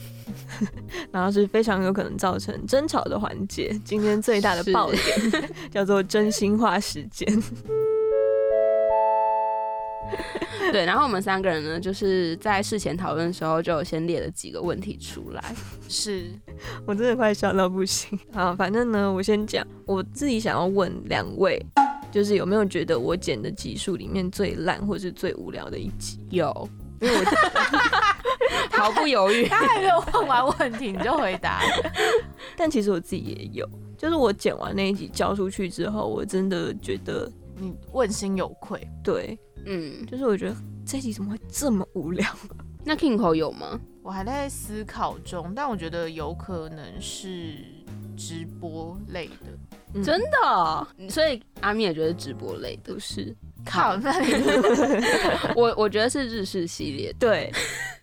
[1.12, 3.76] 然后是非常有可能造成争吵的环节。
[3.84, 5.02] 今天最大的爆点
[5.71, 7.28] 叫做真心话时间。
[10.71, 15.55] 对，然后我们三个人呢，就是在事前讨论的时候，就有先列了几个问题出来。
[15.87, 16.25] 是，
[16.85, 18.17] 我真的快笑到不行。
[18.33, 21.63] 啊，反正呢，我先讲，我自己想要问两位，
[22.11, 26.19] 就是有没有觉得我剪的集数里面最烂或是最无聊的一集？
[26.31, 26.67] 有，
[26.99, 27.23] 因为我
[28.75, 31.91] 毫不犹豫，他还没有问完问题你就回答了，
[32.57, 38.85] 但其实我自己也有，就是我剪完那一集交出去之后，我真的觉得，你问心有愧。
[39.03, 42.25] 对，嗯，就是我觉得这一集怎么会这么无聊？
[42.86, 43.80] 那 Kingo 有吗？
[44.04, 47.56] 我还在思考中，但我觉得有可能是
[48.15, 49.45] 直播类的。
[49.95, 50.04] 嗯。
[50.04, 52.93] 真的，所以阿米也觉得直播类的。
[52.93, 54.32] 不，是，靠，那你
[55.56, 57.51] 我我觉得是日式系列的，对，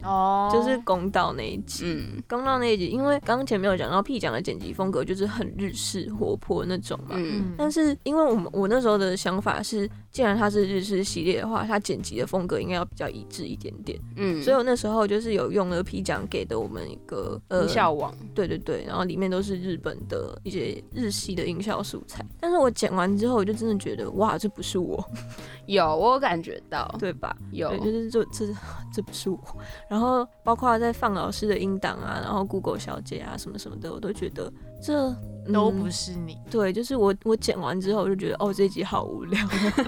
[0.03, 1.85] 哦，就是公道那一集。
[1.87, 2.21] 嗯。
[2.29, 7.15] 公道那一集，因为刚刚前面有讲到 P 讲的剪辑风格就是很日式活泼那种嘛。
[7.17, 7.55] 嗯。
[7.57, 13.99] 但是因为我们我那时候的想法是，既然它是日式系列的话，它剪辑的风格应该要比较一致一点点。
[14.17, 22.25] 嗯，所以我那时候就是有用了 P 奖给的我们一个呃音效网，对对对，然后里面都是日本的一些日系的音效素材。
[22.39, 25.03] 但是我剪完之后，我就真的觉得哇，这不是我，
[25.67, 27.35] 有我有感觉到，对吧？
[27.51, 28.47] 有对，就是这这
[28.93, 29.41] 这不是我。
[29.89, 34.53] 然后包括在放老师的音档啊，然后 Google 小姐啊什么什么的，我都觉得
[34.83, 35.11] 这、
[35.53, 36.37] 都嗯不是你。
[36.51, 39.41] 对，就是我我剪完之后我就觉得哦这一集好无聊，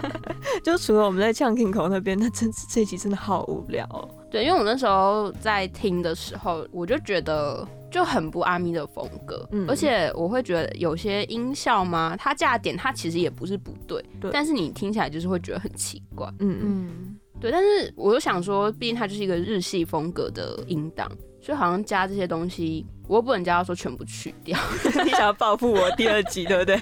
[0.62, 4.08] 就除了我们在呛 King 口那边，那真这一集真的好无聊、哦。
[4.30, 16.26] 对，因为我那时候在听的时候，我就觉得就很不阿咪的风格，嗯而且我会觉得有些音效嘛，它架点它其实也不是不对，对但是你听起来就是会觉得很奇怪。
[16.40, 21.08] 嗯嗯，嗯，对，但是我又想说，毕竟它就是一个日系风格的音档，
[21.44, 24.58] 所以好像加这些东西，我又不能叫他说全部去掉，
[25.04, 26.78] 你想要报复我第二集对不对？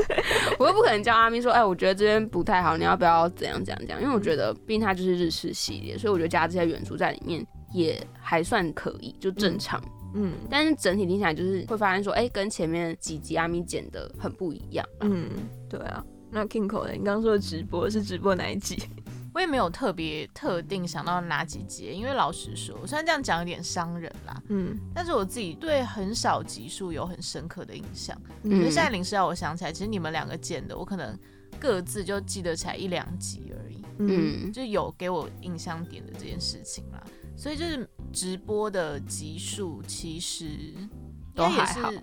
[0.58, 4.00] 我又不可能叫阿咪说，哎，我觉得这边不太好，你要不要怎样怎样怎样？
[4.00, 9.78] 因为我觉得毕竟它就是日式系列，所以我觉得加这些元素在里面也还算可以，就正常。
[10.14, 14.86] 嗯但是整体听起来就是会发现说，哎、跟前面几集阿咪剪的很不一样。
[15.00, 15.28] 嗯，
[15.68, 16.02] 对啊。
[16.30, 16.48] 那呢？
[16.60, 18.82] 你刚刚说的直播是直播哪一集？
[19.38, 28.20] 我也没有特别特定想到哪几节，因为老实说，虽然这样讲有点伤人啦，嗯但是我自己对很少集数有很深刻的印象。
[28.42, 31.16] 嗯可是现在临时让我想起来，其实你们两个剪的，我可能
[31.60, 37.00] 各自就记得起来一两集而已，嗯嗯，就有给我印象点的这件事情啦。
[37.36, 40.74] 所以就是直播的集数，其实
[41.32, 42.02] 都还好是。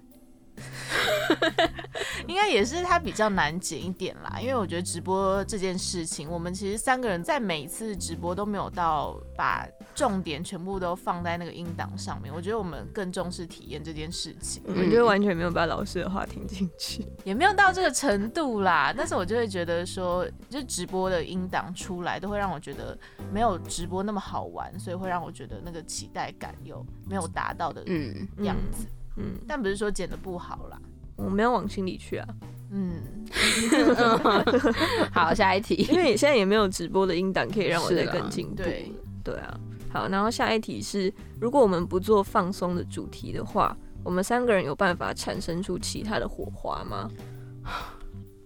[2.28, 12.34] 应该也是它比较难剪一点啦，因为我觉得直播这件事情，我们其实三个人在每一次直播都没有到把重点全部都放在那个音档上面。
[12.34, 17.06] 我觉得我们更重视体验这件事情，我觉得完全没有把老师的话听进去。
[17.24, 18.93] 也没有到这个程度啦。
[18.95, 22.97] 但是我就会觉得说，就直播的音档出来，都会让我觉得
[23.32, 28.86] 没有直播那么好玩，所以会让我觉得那个期待感有没有达到的嗯，样子。
[28.86, 28.91] 嗯，
[29.47, 30.80] 但不是说剪的不好啦，
[31.16, 32.28] 我没有往心里去啊，
[32.72, 33.01] 嗯，
[35.13, 35.95] 好，下一题因。
[35.95, 38.55] 为现在也没有直播的音档可以让我再更进步。
[38.55, 38.91] 对，
[39.24, 39.59] 对啊。
[39.91, 47.09] 好，然后下一题是，如果我们不做放松的主题的话，我们三个人有办法产生出其他的火花吗？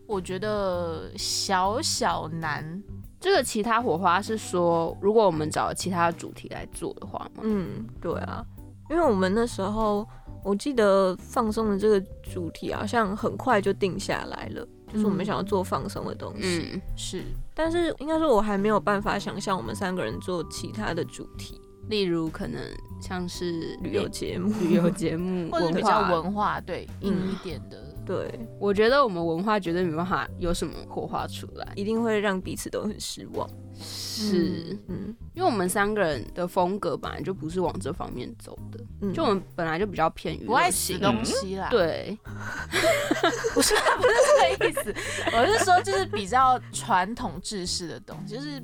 [0.06, 2.82] 我觉得小小难。
[3.20, 7.42] 这个其他火花是说，如果我们找其他主题来做的话吗？
[7.42, 8.46] 嗯，对啊，
[8.90, 10.08] 因为我们那时候
[10.44, 16.70] 我记得放松的这个主题好像很快就定下来了，就是我们想要做放松的东西。
[16.74, 17.24] 嗯，是，
[17.54, 21.60] 但是应该说，我还没有办法想象我们三个人做其他的主题，
[21.90, 22.62] 例如可能
[23.02, 24.54] 像是旅游节目。
[24.62, 26.60] 旅游节目，或者比较文化。
[26.62, 27.89] 对硬嗯一点的。
[28.10, 33.48] 对，我觉得我们文化绝对没办法有什么火花出来，一定会让彼此都很失望。
[33.80, 42.18] 是、嗯因为我们三个人的风格本来就不是往这方面走的，嗯，就我们本来就比较偏娱不爱乐性，死东西啦，，对，
[43.54, 44.96] 不是不是这个意思，
[45.38, 48.62] 我是说就是比较传统制式的东西，就是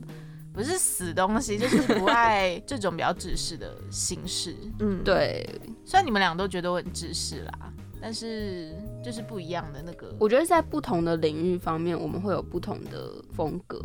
[0.52, 4.56] 不是死东西，就是不爱这种比较制式的形式。
[4.80, 5.48] 嗯，对，
[5.86, 7.72] 虽然你们俩都觉得我很制式啦，
[8.06, 8.70] 但是
[9.04, 13.84] 就是不一样的那个，我觉得在不同的领域方面，我们会有不同的风格。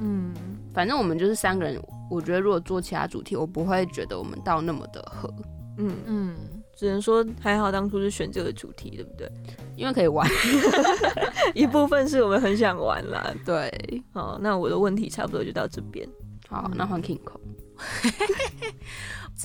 [0.00, 0.34] 嗯，
[0.74, 5.32] 反正我们就是三个人，我觉得如果做其他主题，我不会觉得我们到那么的合，
[5.78, 6.36] 嗯，嗯，
[6.76, 9.30] 只能说还好当初是选这个主题，对不对？
[9.76, 10.28] 因为可以玩。
[11.54, 13.32] 一部分是我们很想玩啦。
[13.46, 16.04] 对，好，那我的问题差不多就到这边。
[16.48, 17.38] 好，那换 Kingo。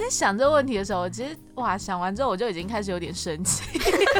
[0.03, 3.79] 在想这个问题的时候，其实哇，想完之后我就已经开始有点生气。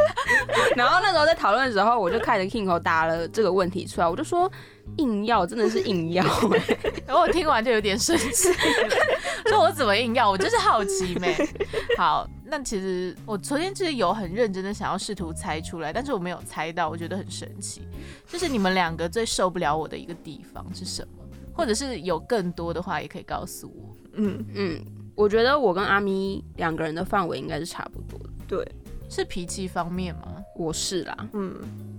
[0.76, 4.51] 然后那时候在讨论的时候，我就看着 Kingo 答了这个问题出来，我就说
[4.97, 8.49] 硬要真的是硬要、 欸，然后我听完就有点生气，
[9.47, 10.30] 说我怎么硬要？
[10.30, 11.36] 我就是好奇妹。
[11.97, 17.82] 好，那其实我昨天其实有很认真的想要试图猜出来，但是我没有猜到，我觉得很神奇。
[18.28, 21.23] 就是你们两个最受不了我的一个地方是什么？
[21.53, 23.95] 或者是有更多的话，也可以告诉我。
[24.17, 24.82] 嗯，嗯，
[25.16, 28.30] 我觉得我跟阿咪两个人的范围应该是差不多的。
[28.47, 28.68] 对，
[29.09, 30.43] 是脾气方面吗？
[30.55, 31.55] 我是啦，嗯。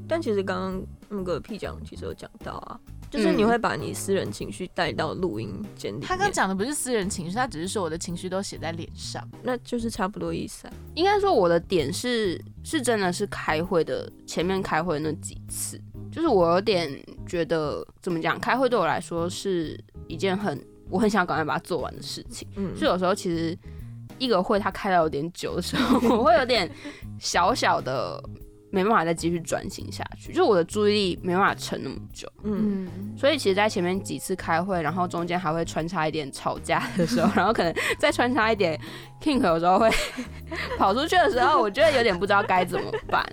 [0.09, 2.79] 但其实刚刚那个 P 讲其实有讲到啊，
[3.11, 9.21] 就是你会把你私人情绪带到录音间里面，他刚讲的不是私人情绪，他只是说我的情绪都写在脸上。
[9.43, 10.75] 那就是差不多意思啊。
[10.95, 15.77] 应该说我的点是是真的是开会的前面开会那几次，
[16.13, 16.89] 就是我有点
[17.27, 22.47] 觉得怎么讲，开会对我来说是一件很我很想赶快把它做完的事情。
[22.57, 23.57] 嗯所以有时候其实
[24.19, 26.71] 一个会它开到有点久的时候， 我会有点
[27.19, 28.23] 小小的
[28.77, 32.31] 没办法再继续专心下去，就是我的注意力没办法撑那么久。
[32.45, 38.79] 嗯嗯，所以其实，在前面几次开会，然后中间还会穿插一点吵架的时候， 然后可能再穿插一点
[39.23, 39.91] King 有时候会
[40.77, 43.27] 跑出去的时候，我觉得有点不知道该怎么办。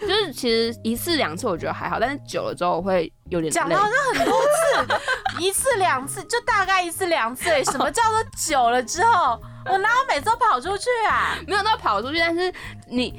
[0.00, 3.78] 就是其实一次两次我觉得还好，但是久了之后我会有点累讲到。
[3.78, 7.48] 这很多次，一次两次就大概一次两次。
[7.64, 11.38] 什么叫做久了之后，我哪有每次都跑出去啊？
[11.48, 12.52] 没有到跑出去，但是
[12.88, 13.18] 你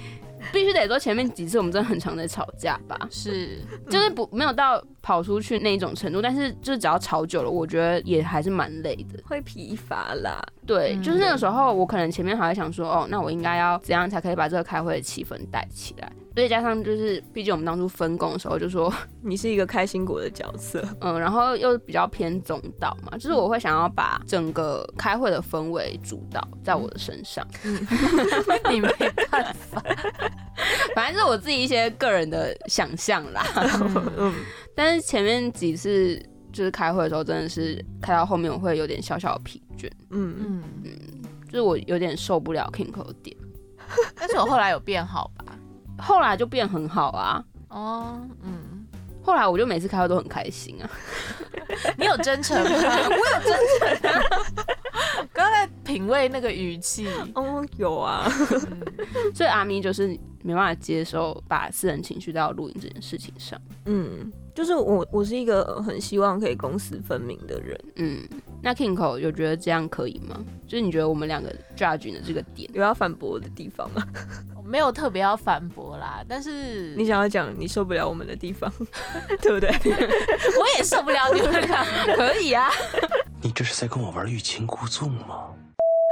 [0.55, 9.21] 必须得说前面几次我们真的很常在吵架吧，是，就是不没有到跑出去那一种程度，但是就是只要吵久了，我觉得也还是蛮累的。
[9.25, 10.41] 会疲乏啦。
[10.65, 16.09] 对，嗯就是那个时候，我可能前面还会想说，哦，那我应该要怎样才可以把这个开会的气氛带起来？
[16.35, 27.47] 所以加上就是，毕竟我们当初分工的时候就说， 你是一个开心果的角色， 嗯，然后又比较偏总导嘛，就是我会想要把整个开会的氛围主导在我的身上，
[28.69, 28.89] 你没
[29.31, 29.81] 办法。
[30.93, 33.41] 反正是我自己一些个人的想象啦。
[34.17, 34.33] 嗯，
[34.75, 36.21] 但是前面几次
[36.51, 40.63] 就是开会的时候，真的是开到后面我会有点小小的疲倦，嗯，嗯，
[41.45, 43.35] 就是我有点受不了 King 的点，
[44.15, 45.45] 但是我后来有变好吧？
[45.97, 47.43] 后来就变很好啊。
[47.69, 48.85] 哦，嗯，
[49.23, 50.89] 后来我就每次开会都很开心啊，
[51.97, 52.69] 你有真诚吗？
[53.09, 54.21] 我有真诚、
[55.33, 58.29] 刚才品味那个语气，哦，有啊，
[59.33, 63.59] 所以阿咪就是没办法接受把私人情绪带到录音这件事情上。
[63.85, 67.79] 嗯，就是我，我是一个很希望可以公私分明的人。
[67.95, 68.19] 嗯，
[68.61, 70.39] 那 Kingo 有觉得这样可以吗？
[70.67, 74.03] 就是你觉得我们两个 judge 的这个点，有要反驳的地方吗？
[74.55, 78.71] 我没有特别要反驳啦，但是你想要讲你受不了我们的地方，
[79.41, 79.69] 对不对？
[80.59, 81.83] 我也受不了你们俩。
[82.15, 82.69] 可以啊。
[83.41, 85.49] 你这是在跟我玩欲擒故纵吗？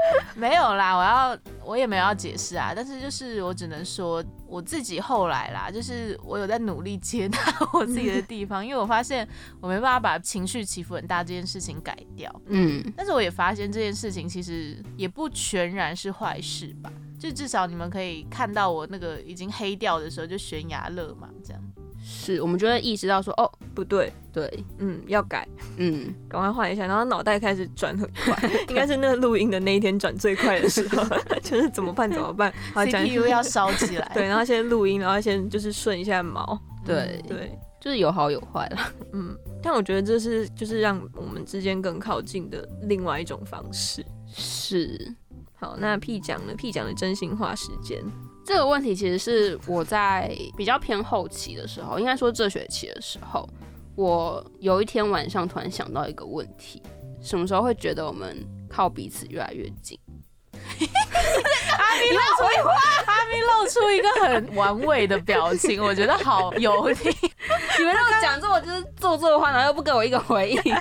[0.36, 7.38] 没有啦，我要我也没有要解释啊，但是就是我只能说我自己后来啦，就是我有在努力接纳
[7.74, 9.28] 我自己的地方， 因为我发现
[9.62, 21.62] 我没办法把情绪起伏很大这件事情改掉，嗯，但是我也发现这件事情其实也不全然是坏事吧，就至少你们可以看到我那个已经黑掉的时候就悬崖勒马这样。
[22.04, 25.48] 是我们就会意识到说，哦，不对，对，嗯，要改，
[25.78, 26.86] 嗯，赶快换一下。
[26.86, 31.04] 然后脑袋开始转很快， 应该是那个录音的那一天转最快的时候，
[31.42, 38.78] 就是怎么办怎么办， 好讲 CPU 要烧起来，对，然后先录音，然后先就是顺一下毛，对，对，就是有好有坏了。
[39.14, 39.36] 嗯。
[39.66, 44.06] 但我觉得这是就是让我们之间更靠近的另外一种方式。
[44.28, 45.16] 是。
[45.56, 48.04] 好，那 P 讲呢？P 讲的真心话时间，
[48.46, 53.48] 这个问题，其实是我在比较偏后期的时候，应该说这学期的时候，
[53.96, 56.82] 我有一天晚上突然想到一个问题：
[57.22, 58.38] 什么时候会觉得我们
[58.70, 59.98] 靠彼此越来越近？
[60.86, 62.70] 阿咪露出
[63.06, 66.98] 阿咪露出一个很玩味的表情，我觉得好油腻。
[67.78, 70.76] 你们让我讲这，我就是做作的话，然后又不给我一个回应。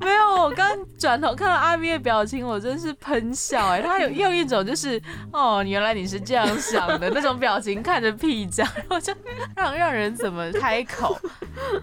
[0.00, 5.00] 没有，我刚转头看到阿咪的表情，我真是喷笑哎、他有用一种就是
[5.32, 9.12] 哦，原来你是这样想的那种表情看着屁讲，然后就
[9.54, 11.18] 让让人怎么开口？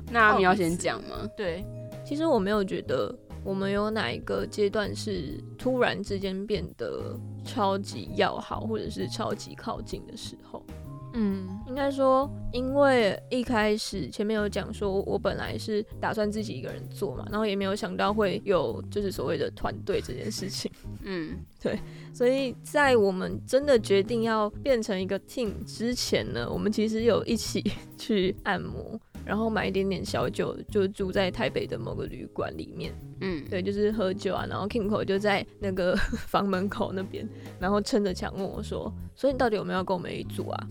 [0.10, 1.16] 那你要先讲吗？
[1.38, 1.66] 对，
[2.06, 3.14] 其实我没有觉得
[3.46, 10.66] 我们有哪一个阶段是突然之间变得超级要好，或者是超级靠近的时候。
[11.14, 11.48] 嗯。
[11.68, 20.72] 应该说，因为一开始前面有讲说，我本来是打算自己一个人做嘛，然后也没有想到会有就是所谓的团队这件事情，
[21.04, 21.78] 嗯， 对
[22.14, 27.62] 所以在我们真的决定要变成一个 team 之前呢，我们其实有一起
[27.98, 32.94] 去按摩，然后买一点点小酒，就住在台北的某个旅馆里面。
[33.22, 35.96] 嗯，对，就是喝酒啊，然后 Kingo 就在那个
[36.28, 37.28] 房门口那边，
[37.60, 40.68] 然后撑着墙问我说：“所以你到底有没有要跟我们一组啊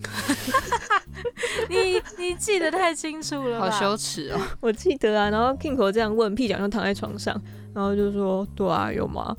[1.69, 4.39] 你你记得太清楚了，好羞耻哦。
[4.61, 7.39] ”我记得啊，然后 Kingo 这样问，屁讲就躺在床上，
[7.73, 9.35] 然后就说：“对啊，有吗？”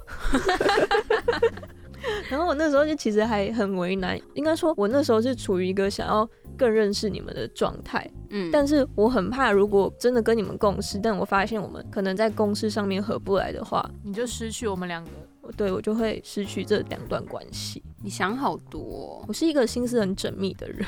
[2.30, 15.10] 然后我那时候就其实还很为难，应该说我那时候是处于一个想要更认识你们的状态，嗯，但是我很怕，如果真的跟你们共事，但我发现我们可能在公事上面合不来的话，你就失去我们两个。
[15.42, 17.80] 我对我就会失去这两段关系。
[18.02, 20.84] 你想好多、我是一个心思很缜密的人，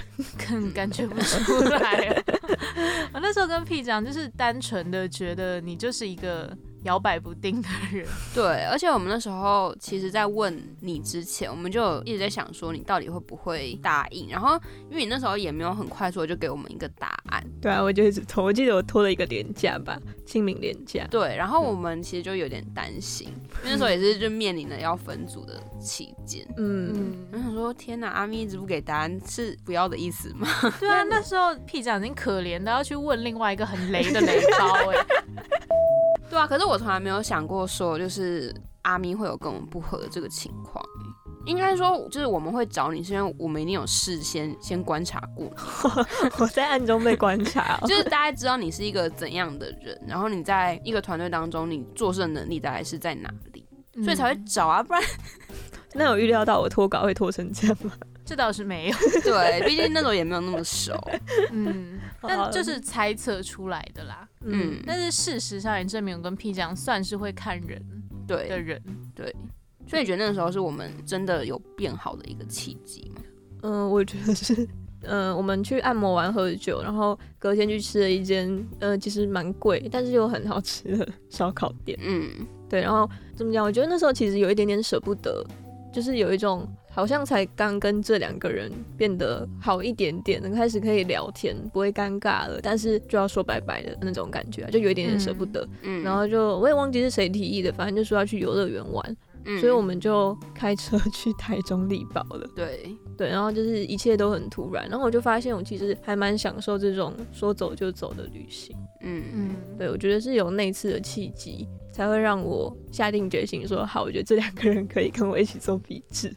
[0.48, 2.24] 更 感觉不出来。
[3.12, 6.52] 我那时候跟 P 讲，就是单纯的觉得你就是一个
[6.88, 8.06] 摇摆不定的人。
[8.34, 14.28] 对，而且我们那时候其实，在问你之前，我们就一直在想说，你到底会不会答应？
[14.30, 14.58] 然后，
[14.90, 17.44] 因为你那时候也没有很快速地就给我们一个答案。
[17.60, 21.06] 对啊，我就一直拖，我记得我拖了一个年假吧，清明年假。
[21.10, 23.28] 对，然后我们其实就有点担心，
[23.62, 26.46] 因为那时候也是就面临了要分组的期间。
[26.56, 30.48] 嗯，嗯，我想说，天哪，阿咪一直不给答案，是不要的意思吗？
[30.80, 35.06] 对啊，那时候屁长已经可怜的要去问另外一个很雷的雷包哎、
[36.30, 40.84] 对啊，可是我从来没有想过说，就是阿咪会有跟我们不合的这个情况。
[41.46, 45.50] 应该说，就是我们会找你，是因为我们一定有事先先观察过，
[46.38, 47.86] 我在暗中被观察、哦。
[47.86, 53.66] 就是大家知道你是一个怎样的人，然后你在一个团队当中，你做事的能力大概是在哪里，
[54.04, 55.02] 所以才会找啊，不然
[55.94, 57.92] 那有预料到我脱稿会脱成这样吗？
[58.28, 60.92] 这倒是没有， 对，毕竟那时候也没有那么熟。
[61.50, 64.28] 嗯，但就是猜测出来的啦。
[64.42, 67.82] 嗯，但是事实上也证明我跟 P 酱算是会看人
[68.26, 68.78] 对的人。
[69.14, 69.34] 对，
[69.86, 73.22] 所以你觉得那个时候是我们真的有变好的一个契机吗？
[73.62, 74.68] 嗯、我觉得是，
[75.04, 81.98] 嗯、我们去按摩完喝酒，然后隔天去吃了一间，呃，其实蛮贵，但是又很好吃的 烧烤店。
[82.02, 82.30] 嗯，
[82.68, 83.64] 对，然后怎么讲？
[83.64, 85.42] 我觉得那时候其实有一点点舍不得，
[85.90, 95.66] 就是有一种好像才刚跟这两个人变得好一点点，能开始可以聊天，不会尴尬了，但是就要说拜拜的那种感觉啊，就有一点点舍不得。
[95.82, 102.48] 嗯，然后就我也忘记是谁提议的，反正就说要去游乐园玩，嗯所以我们就开车去台中力宝了。
[102.56, 108.76] 对，对，然后就是一切都很突然，然后我就发现我其实还蛮享受这种说走就走的旅行。
[109.02, 116.34] 嗯嗯，对，我觉得是有那次的契机，才会让我下定决心说好，我觉得这两个人可以跟我一起做笔制。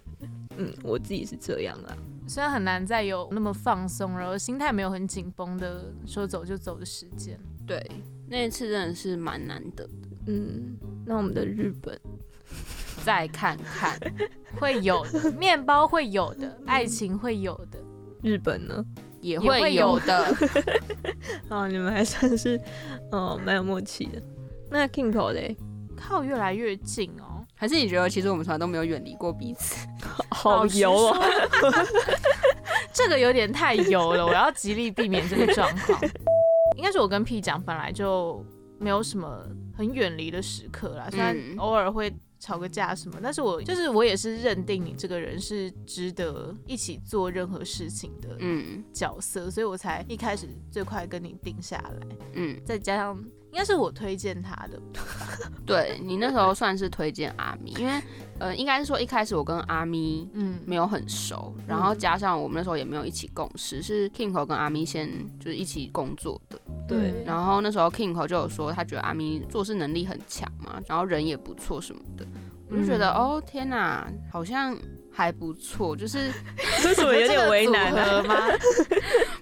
[0.57, 1.95] 嗯，我自己是这样啦。
[2.27, 7.37] 虽然很难再有那么放松，然后心态没有很紧绷的说走就走的时间。
[7.67, 7.83] 对，
[8.27, 9.93] 那一次真的是蛮难得的。
[10.27, 11.99] 嗯，那我们的日本，
[13.03, 13.99] 再看看，
[14.59, 17.79] 会有的，面包会有的，爱情会有的，
[18.21, 18.85] 日本呢？
[19.19, 20.35] 也也会会有有的。
[21.49, 22.59] 哦，你们还算是
[23.11, 24.19] 哦蛮有默契的。
[24.69, 25.55] 那 King 头嘞，
[25.95, 27.30] 靠越来越近哦。
[27.61, 29.87] 还是你觉得其实我们从来都没有远离过彼此？
[30.33, 31.15] 好油哦。
[32.91, 36.01] 这个有点太油了，我要极力避免这个状况。
[36.75, 38.43] 应该是我跟 P 讲本来就
[38.79, 39.45] 没有什么
[39.77, 54.79] 很远离的时刻啦，虽然嗯偶尔会吵个架什么，但是我就是我也是认定你这个人是值得一起做任何事情的嗯角色，所以我才一开始最快跟你定下来，嗯，再加上应该是我推荐他的，
[55.65, 58.01] 对你那时候算是推荐阿咪，因为
[58.39, 66.57] 呃，应该是说一开始我跟阿咪嗯，没有很熟，然后加上我们那时候也没有一起共事，是 Kingo 跟阿咪先就是一起工作的。
[66.87, 72.25] 对然后那时候 Kingo 就有说，他觉得阿咪做事能力很强嘛，然后人也不错什么的，
[72.69, 74.75] 我就觉得、哦天哪，好像
[75.11, 76.31] 还不错，就是
[76.87, 78.45] 为什么有点为难啊呢、这个组合吗？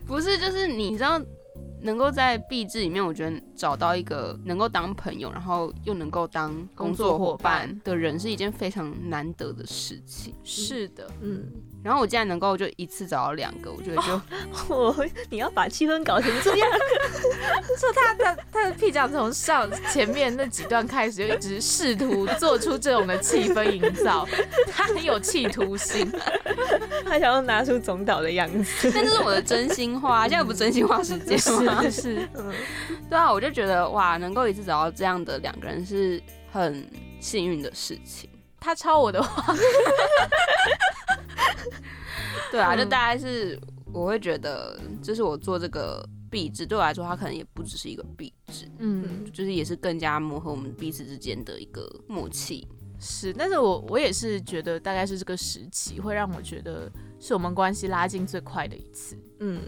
[0.07, 1.21] 不是就是你知道。
[1.81, 10.33] 能够在壁纸里面，我觉得找到一个能够当朋友，然后又能够当工作伙伴的人，是一件非常难得的事情。
[10.45, 11.43] 是的，嗯，
[11.83, 16.69] 然后我竟然能够就一次找到两个，我觉得就、我你要把气氛搞成这样，
[17.77, 24.25] 说他的他的屁酱从上前面那几段开始就一直试图做出这种的气氛营造，
[24.71, 26.09] 他很有企图心。
[27.03, 28.89] 他想要拿出总导的样子。
[28.93, 31.81] 但这是我的真心话，现在不是真心话时间吗？
[31.83, 32.29] 是是，
[33.09, 36.21] 对啊，我就觉得哇，能够一次找到这样的两个人是
[36.51, 36.85] 很
[37.19, 38.29] 幸运的事情。
[38.59, 39.55] 他抄我的话，
[42.51, 43.57] 对啊，就嗯大概是
[43.93, 52.67] 我会觉得，这是我做这个壁纸对我来说，它可能也不只是一个壁纸，嗯，就是也是更加磨合我们彼此之间的一个默契。
[52.99, 59.17] 是，但是我我也是觉得大概是这个时期会让我觉得是我们关系拉近最快的一次。
[59.39, 59.61] 嗯，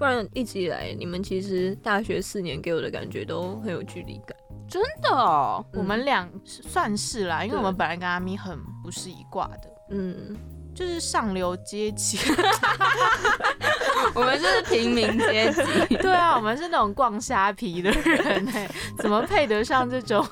[0.00, 4.34] 不然一直以来你们其实大学四年给我的感觉都很有距离感。
[4.66, 10.34] 真的哦，我们俩算是啦，因为我们本来跟阿咪很不是一挂的，嗯，
[10.74, 12.16] 就是上流阶级。
[14.14, 15.96] 我们就是平民阶级。
[16.00, 20.26] 对啊，我们是那种逛虾皮的人哎、怎么配得上这种？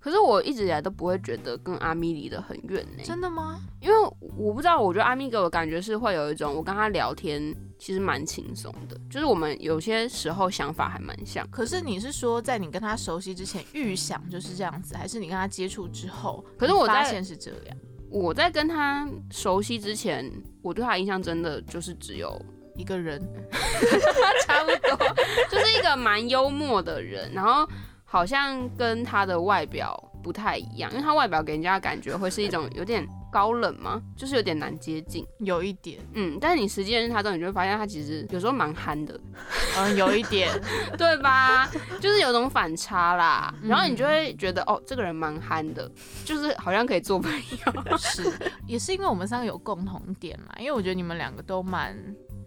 [0.00, 3.60] 可是我一直以来都不会觉得跟阿咪离得很远呢，真的吗？
[3.80, 3.96] 因为
[4.36, 11.44] 我不知道，我觉得阿咪给我的感觉是会有一种我跟他聊天其实蛮轻松的，就是我们有些时候想法还蛮像。
[11.50, 17.76] 可是你是说，在你跟他熟悉之前预想就是这样子，还是你跟他接触之后，可是我在现是这样
[18.10, 22.38] 我在跟他熟悉之前，我对他的印象真的就是只有
[22.76, 23.18] 一个人？
[24.46, 24.96] 差不多，
[25.50, 27.66] 就是一个蛮幽默的人，然后
[28.04, 34.00] 好像跟他的外表不太一样，因为他外表给人家的感觉会是一种有点高冷吗？
[34.16, 35.26] 就是有点难接近。
[35.38, 39.18] 有一点，嗯，但是你实际认识他之后，你就会发现他其实有时候蛮憨的，
[39.78, 40.50] 嗯，有一点，
[40.98, 41.68] 对吧？
[42.00, 45.90] 就是有种反差啦，嗯然后你就会觉得哦，这个人蛮憨的，
[46.24, 47.96] 就是好像可以做朋友。
[47.98, 48.22] 是，
[48.66, 51.96] 也是因为我们三个有共同点啦，因为我觉得你们两个都蛮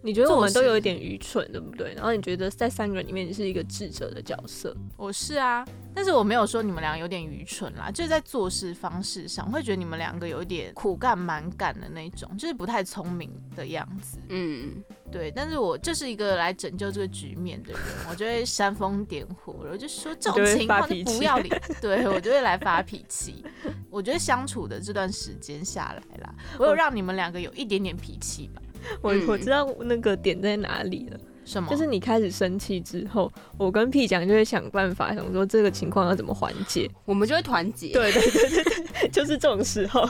[0.03, 1.93] 你觉得我们都有一点愚蠢，对不对？
[1.95, 14.17] 然后你觉得在三个人里面你是一个智者的角色，我是啊，但是我没有说你们俩有点愚蠢啦，就是在做事方式上，会觉得你们两个有一点苦干蛮干的那种，就是不太聪明的样子。
[14.27, 21.49] 嗯，对，但是我就是一个来拯救这个局面的人，我就会煽风点火，然后就说这种情况就不要理，
[21.79, 23.45] 对我就会来发脾气。
[23.89, 28.61] 我觉得相处的这段时间下来啦，我有让你们两个有一点点脾气吧？
[29.01, 31.69] 我嗯我知道那个点在哪里了，什么？
[31.69, 36.89] 就是你开始生气之后，我跟屁讲就会想办法，想说这个情况要怎么缓解。
[37.05, 37.93] 我们就会团结。
[37.93, 40.07] 对对对对对，就是这种时候，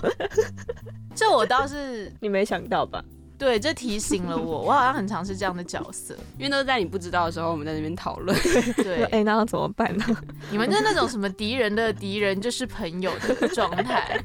[1.15, 3.03] 这我倒是你没想到吧？
[3.43, 6.15] 对，这提醒了我，我好像很常是这样的角色。
[6.39, 8.33] 因为都是在你不知道的时候，我们在那边讨论。
[8.77, 10.05] 对， 哎、那要怎么办呢？
[10.49, 14.17] 你们就是那种什么敌人的敌人就是朋友的状态。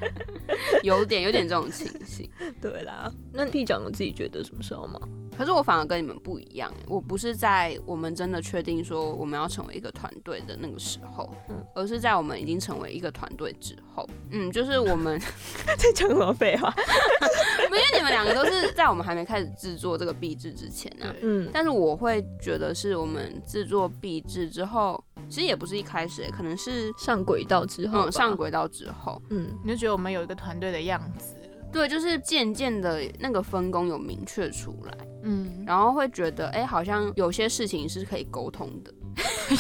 [0.85, 2.31] 有点有点这种情形。
[2.61, 5.01] 对啦，那 P 讲我自己觉得什么时候吗？
[5.39, 11.65] 可是我反而跟你们不一样，我不是在我们真的确定说我们要成为一个团队的那个时候，嗯。
[11.75, 14.05] 而是在我们已经成为一个团队之后。
[14.31, 15.17] 嗯，就是我们，
[15.79, 16.75] 在讲什么废话？
[17.65, 31.35] 因为你们两个都是在我们还没开始制作这个壁纸之前呢、嗯，但是我会觉得是我们制作壁纸之后，其实也不是一开始、可能是上轨道之后，嗯上轨道之后，嗯，你就觉得我们有一个团队的样子。
[31.71, 38.93] 对，就是渐渐的那个分工有明确出来，嗯，然后会觉得哎、好像有些事情是可以沟通的。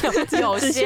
[0.05, 0.83] 有有些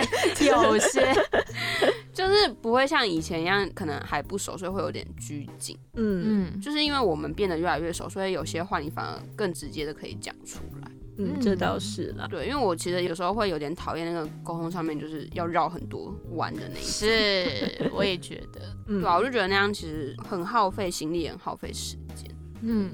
[0.47, 1.13] 有些，
[2.15, 5.77] 就是不会像以前一样，可能还不熟，所以会有点拘谨。
[5.95, 10.91] 嗯嗯，就是因为我们变得越来越熟，所以有些话你反而更直接的可以讲出来。
[11.19, 12.27] 嗯，这倒是啦。
[12.31, 16.85] 对，因为我其实有时候会有点讨厌那个沟通上面就是要绕很多弯的那一种。
[16.85, 22.35] 是，我也觉得，嗯对啊，我就觉得那样其实很耗费心力，也很耗费时间。
[22.63, 22.91] 嗯，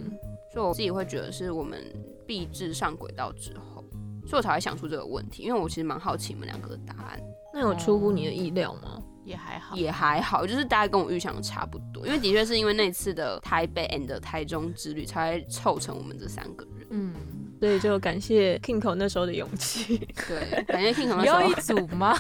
[0.53, 1.83] 所以我自己会觉得是我们
[2.27, 3.85] 必至上轨道之后，
[4.27, 5.43] 所以我才会想出这个问题。
[5.43, 7.21] 因为我其实蛮好奇你们两个的答案，
[7.53, 9.03] 那有出乎你的意料吗？
[9.25, 9.77] 也还好。
[9.77, 12.07] 也还好，就是大概跟我预想的差不多。
[12.07, 16.87] 因为的确是因为那次的台北 and 台中之旅，才会凑成我们这三个人。
[16.91, 17.15] 嗯，
[17.61, 19.99] 所以就感谢 Kingo 那时候的勇气。
[20.29, 22.17] 对，感觉 King 可能 那时你要一候组吗？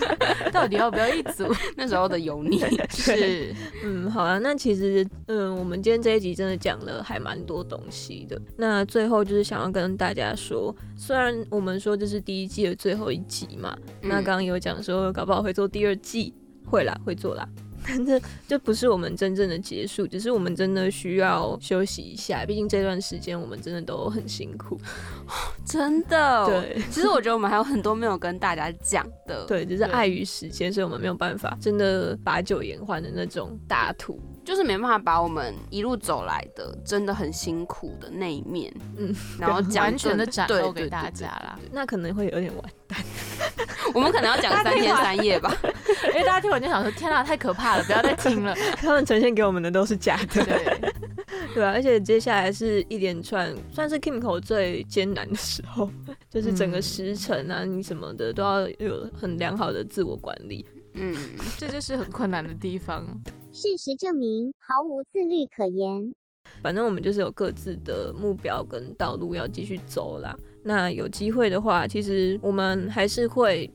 [0.52, 1.46] 到底要不要一组？
[1.76, 2.58] 那时候的油腻，
[2.90, 8.40] 是，嗯，好啊，那其实，嗯，我们今天这一集真的讲了还蛮多东西的。
[8.56, 16.34] 那最后就是想要跟大家说，虽然我们说这是第一季的最后一集嘛，那刚刚有讲说搞不好会做第二季，
[16.66, 17.48] 会啦，会做啦。
[17.86, 22.44] 但这这不是我们真正的结束，只是我们真的需要休息一下。
[22.46, 24.80] 毕竟这段时间我们真的都很辛苦。
[25.66, 34.20] 真的。，对其实我觉得我们还有很多没有跟大家讲的。，对，只是碍于时间，所以我们没有办法真的把酒言欢的那种大吐。
[34.44, 41.58] 就是没办法把我们一路走来的真的很辛苦的那一面，嗯，然后完全的展露给大家啦。
[41.70, 42.98] 那可能会有点完蛋。
[43.94, 45.54] 我们可能要讲三天三夜吧。
[46.08, 48.54] 因为大家听完就想说：天啊，太可怕了，不要再听了。
[48.76, 50.44] 他们呈现给我们的都是假的。
[50.44, 50.92] 对，
[51.54, 55.90] 对啊，而且接下来是一连串，算是 Kimco 最艰难的时候，
[56.30, 60.64] 就是整个嗯时程啊，你什么的都要有很良好的自我管理。
[60.94, 61.16] 嗯，
[61.58, 63.06] 这就是很困难的地方。
[63.52, 66.14] 事实证明，毫无自律可言。
[66.62, 70.34] 反正我们就是有各自的目标跟道路要继续走啦。
[70.64, 73.70] 那有机会的话，其实我们还是会。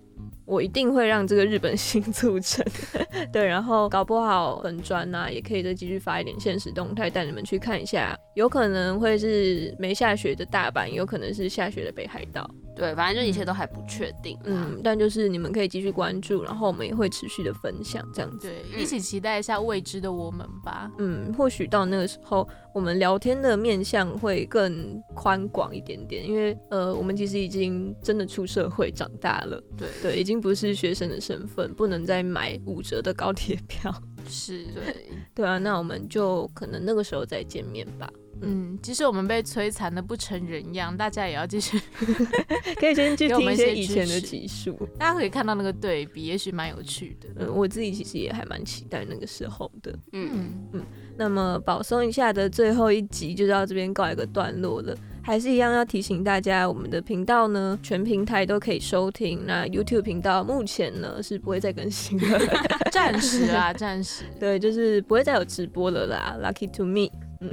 [0.47, 2.65] 我一定会让这个日本新促成，
[3.33, 14.39] 对，然后搞不好粉专呐、也可以再继续发一点现实动态，带你们去看一下，有可能会是没下雪的大阪，有可能是下雪的北海道，对，反正就一切都还不确定。
[14.45, 18.47] 嗯，嗯，但就是你们可以继续关注，然后我们也会持续的分享这样子。
[18.47, 20.89] 对，一起期待一下未知的我们吧。
[20.97, 29.87] 嗯，或许到那个时候，我们聊天的面向会更宽广一点点，因为呃，我们其实已经真的出社会长大了，对。
[30.01, 33.93] 对，已经不是学生的身份，不能再买五折的高铁票，
[34.27, 38.11] 是，对，对啊，那我们就可能那个时候再见面吧。
[38.41, 41.81] 嗯，即使我们被摧残的不成人样，大家也要继续。
[42.79, 47.29] 可以先去听一些以前的集数，大家可以看到那个对比，也许蛮有趣的。
[47.37, 49.97] 嗯，我自己其实也还蛮期待那个时候的。
[50.11, 50.85] 嗯，嗯，
[51.17, 54.95] 那么保送一下的最后一集就到这边告一个段落了。
[55.27, 59.45] 还是一样要提醒大家，我们的频道呢，全平台都可以收听。
[59.45, 62.39] 那 YouTube 频道目前呢是不会再更新了，
[62.93, 64.23] 暂时啊，暂时。
[64.39, 66.37] 对，就是不会再有直播了啦。
[66.41, 67.09] Lucky to me。
[67.39, 67.51] 嗯，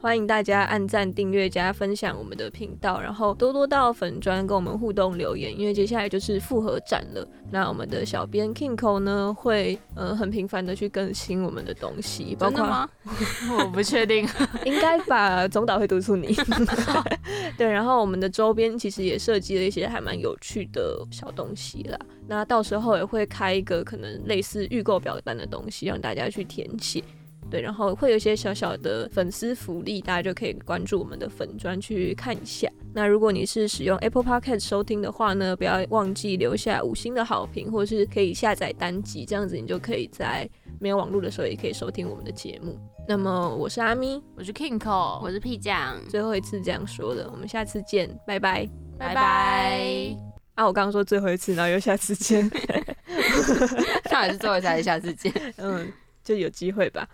[0.00, 7.26] 欢迎大家按赞、订阅、加分享我们的频道，然后多多到粉专跟我们互动留言，因为接下来就是复合展了。
[7.50, 12.88] 那我们的小编 Kingo 呢，会呃很频繁的去更新我们的东西， 包括吗？
[13.58, 14.28] 我不确定，
[14.64, 15.48] 应该吧？
[15.48, 16.34] 总导会督促你。
[17.56, 21.98] 对，然后我们的周边其实也设计了一些还蛮有趣的小东西啦。
[22.26, 27.02] 那到时候也会开一个可能类似预购表单的东西，让大家去填写。
[27.50, 32.68] 对，然后会有一些小小的粉丝福利，大家就可以关注我们的粉专去看一下。
[32.94, 40.48] 那如果你是使用 Apple Podcast 收听的话呢，不要忘记留下五星的好评，或者是可以下载单集，这样子你就可以在
[40.80, 42.78] 没有网络的时候也可以收听我们的节目。
[43.06, 48.68] 那么我是阿咪，我是 Kingo，我是屁酱，最后一次这样说的，我们下次见，拜拜，
[48.98, 50.16] 拜拜。
[50.54, 52.42] 啊，我刚刚说最后一次，然后又下次见，
[54.10, 55.32] 上海是最后一次，还是下次见？
[55.56, 55.90] 嗯，
[56.24, 57.08] 就有机会吧。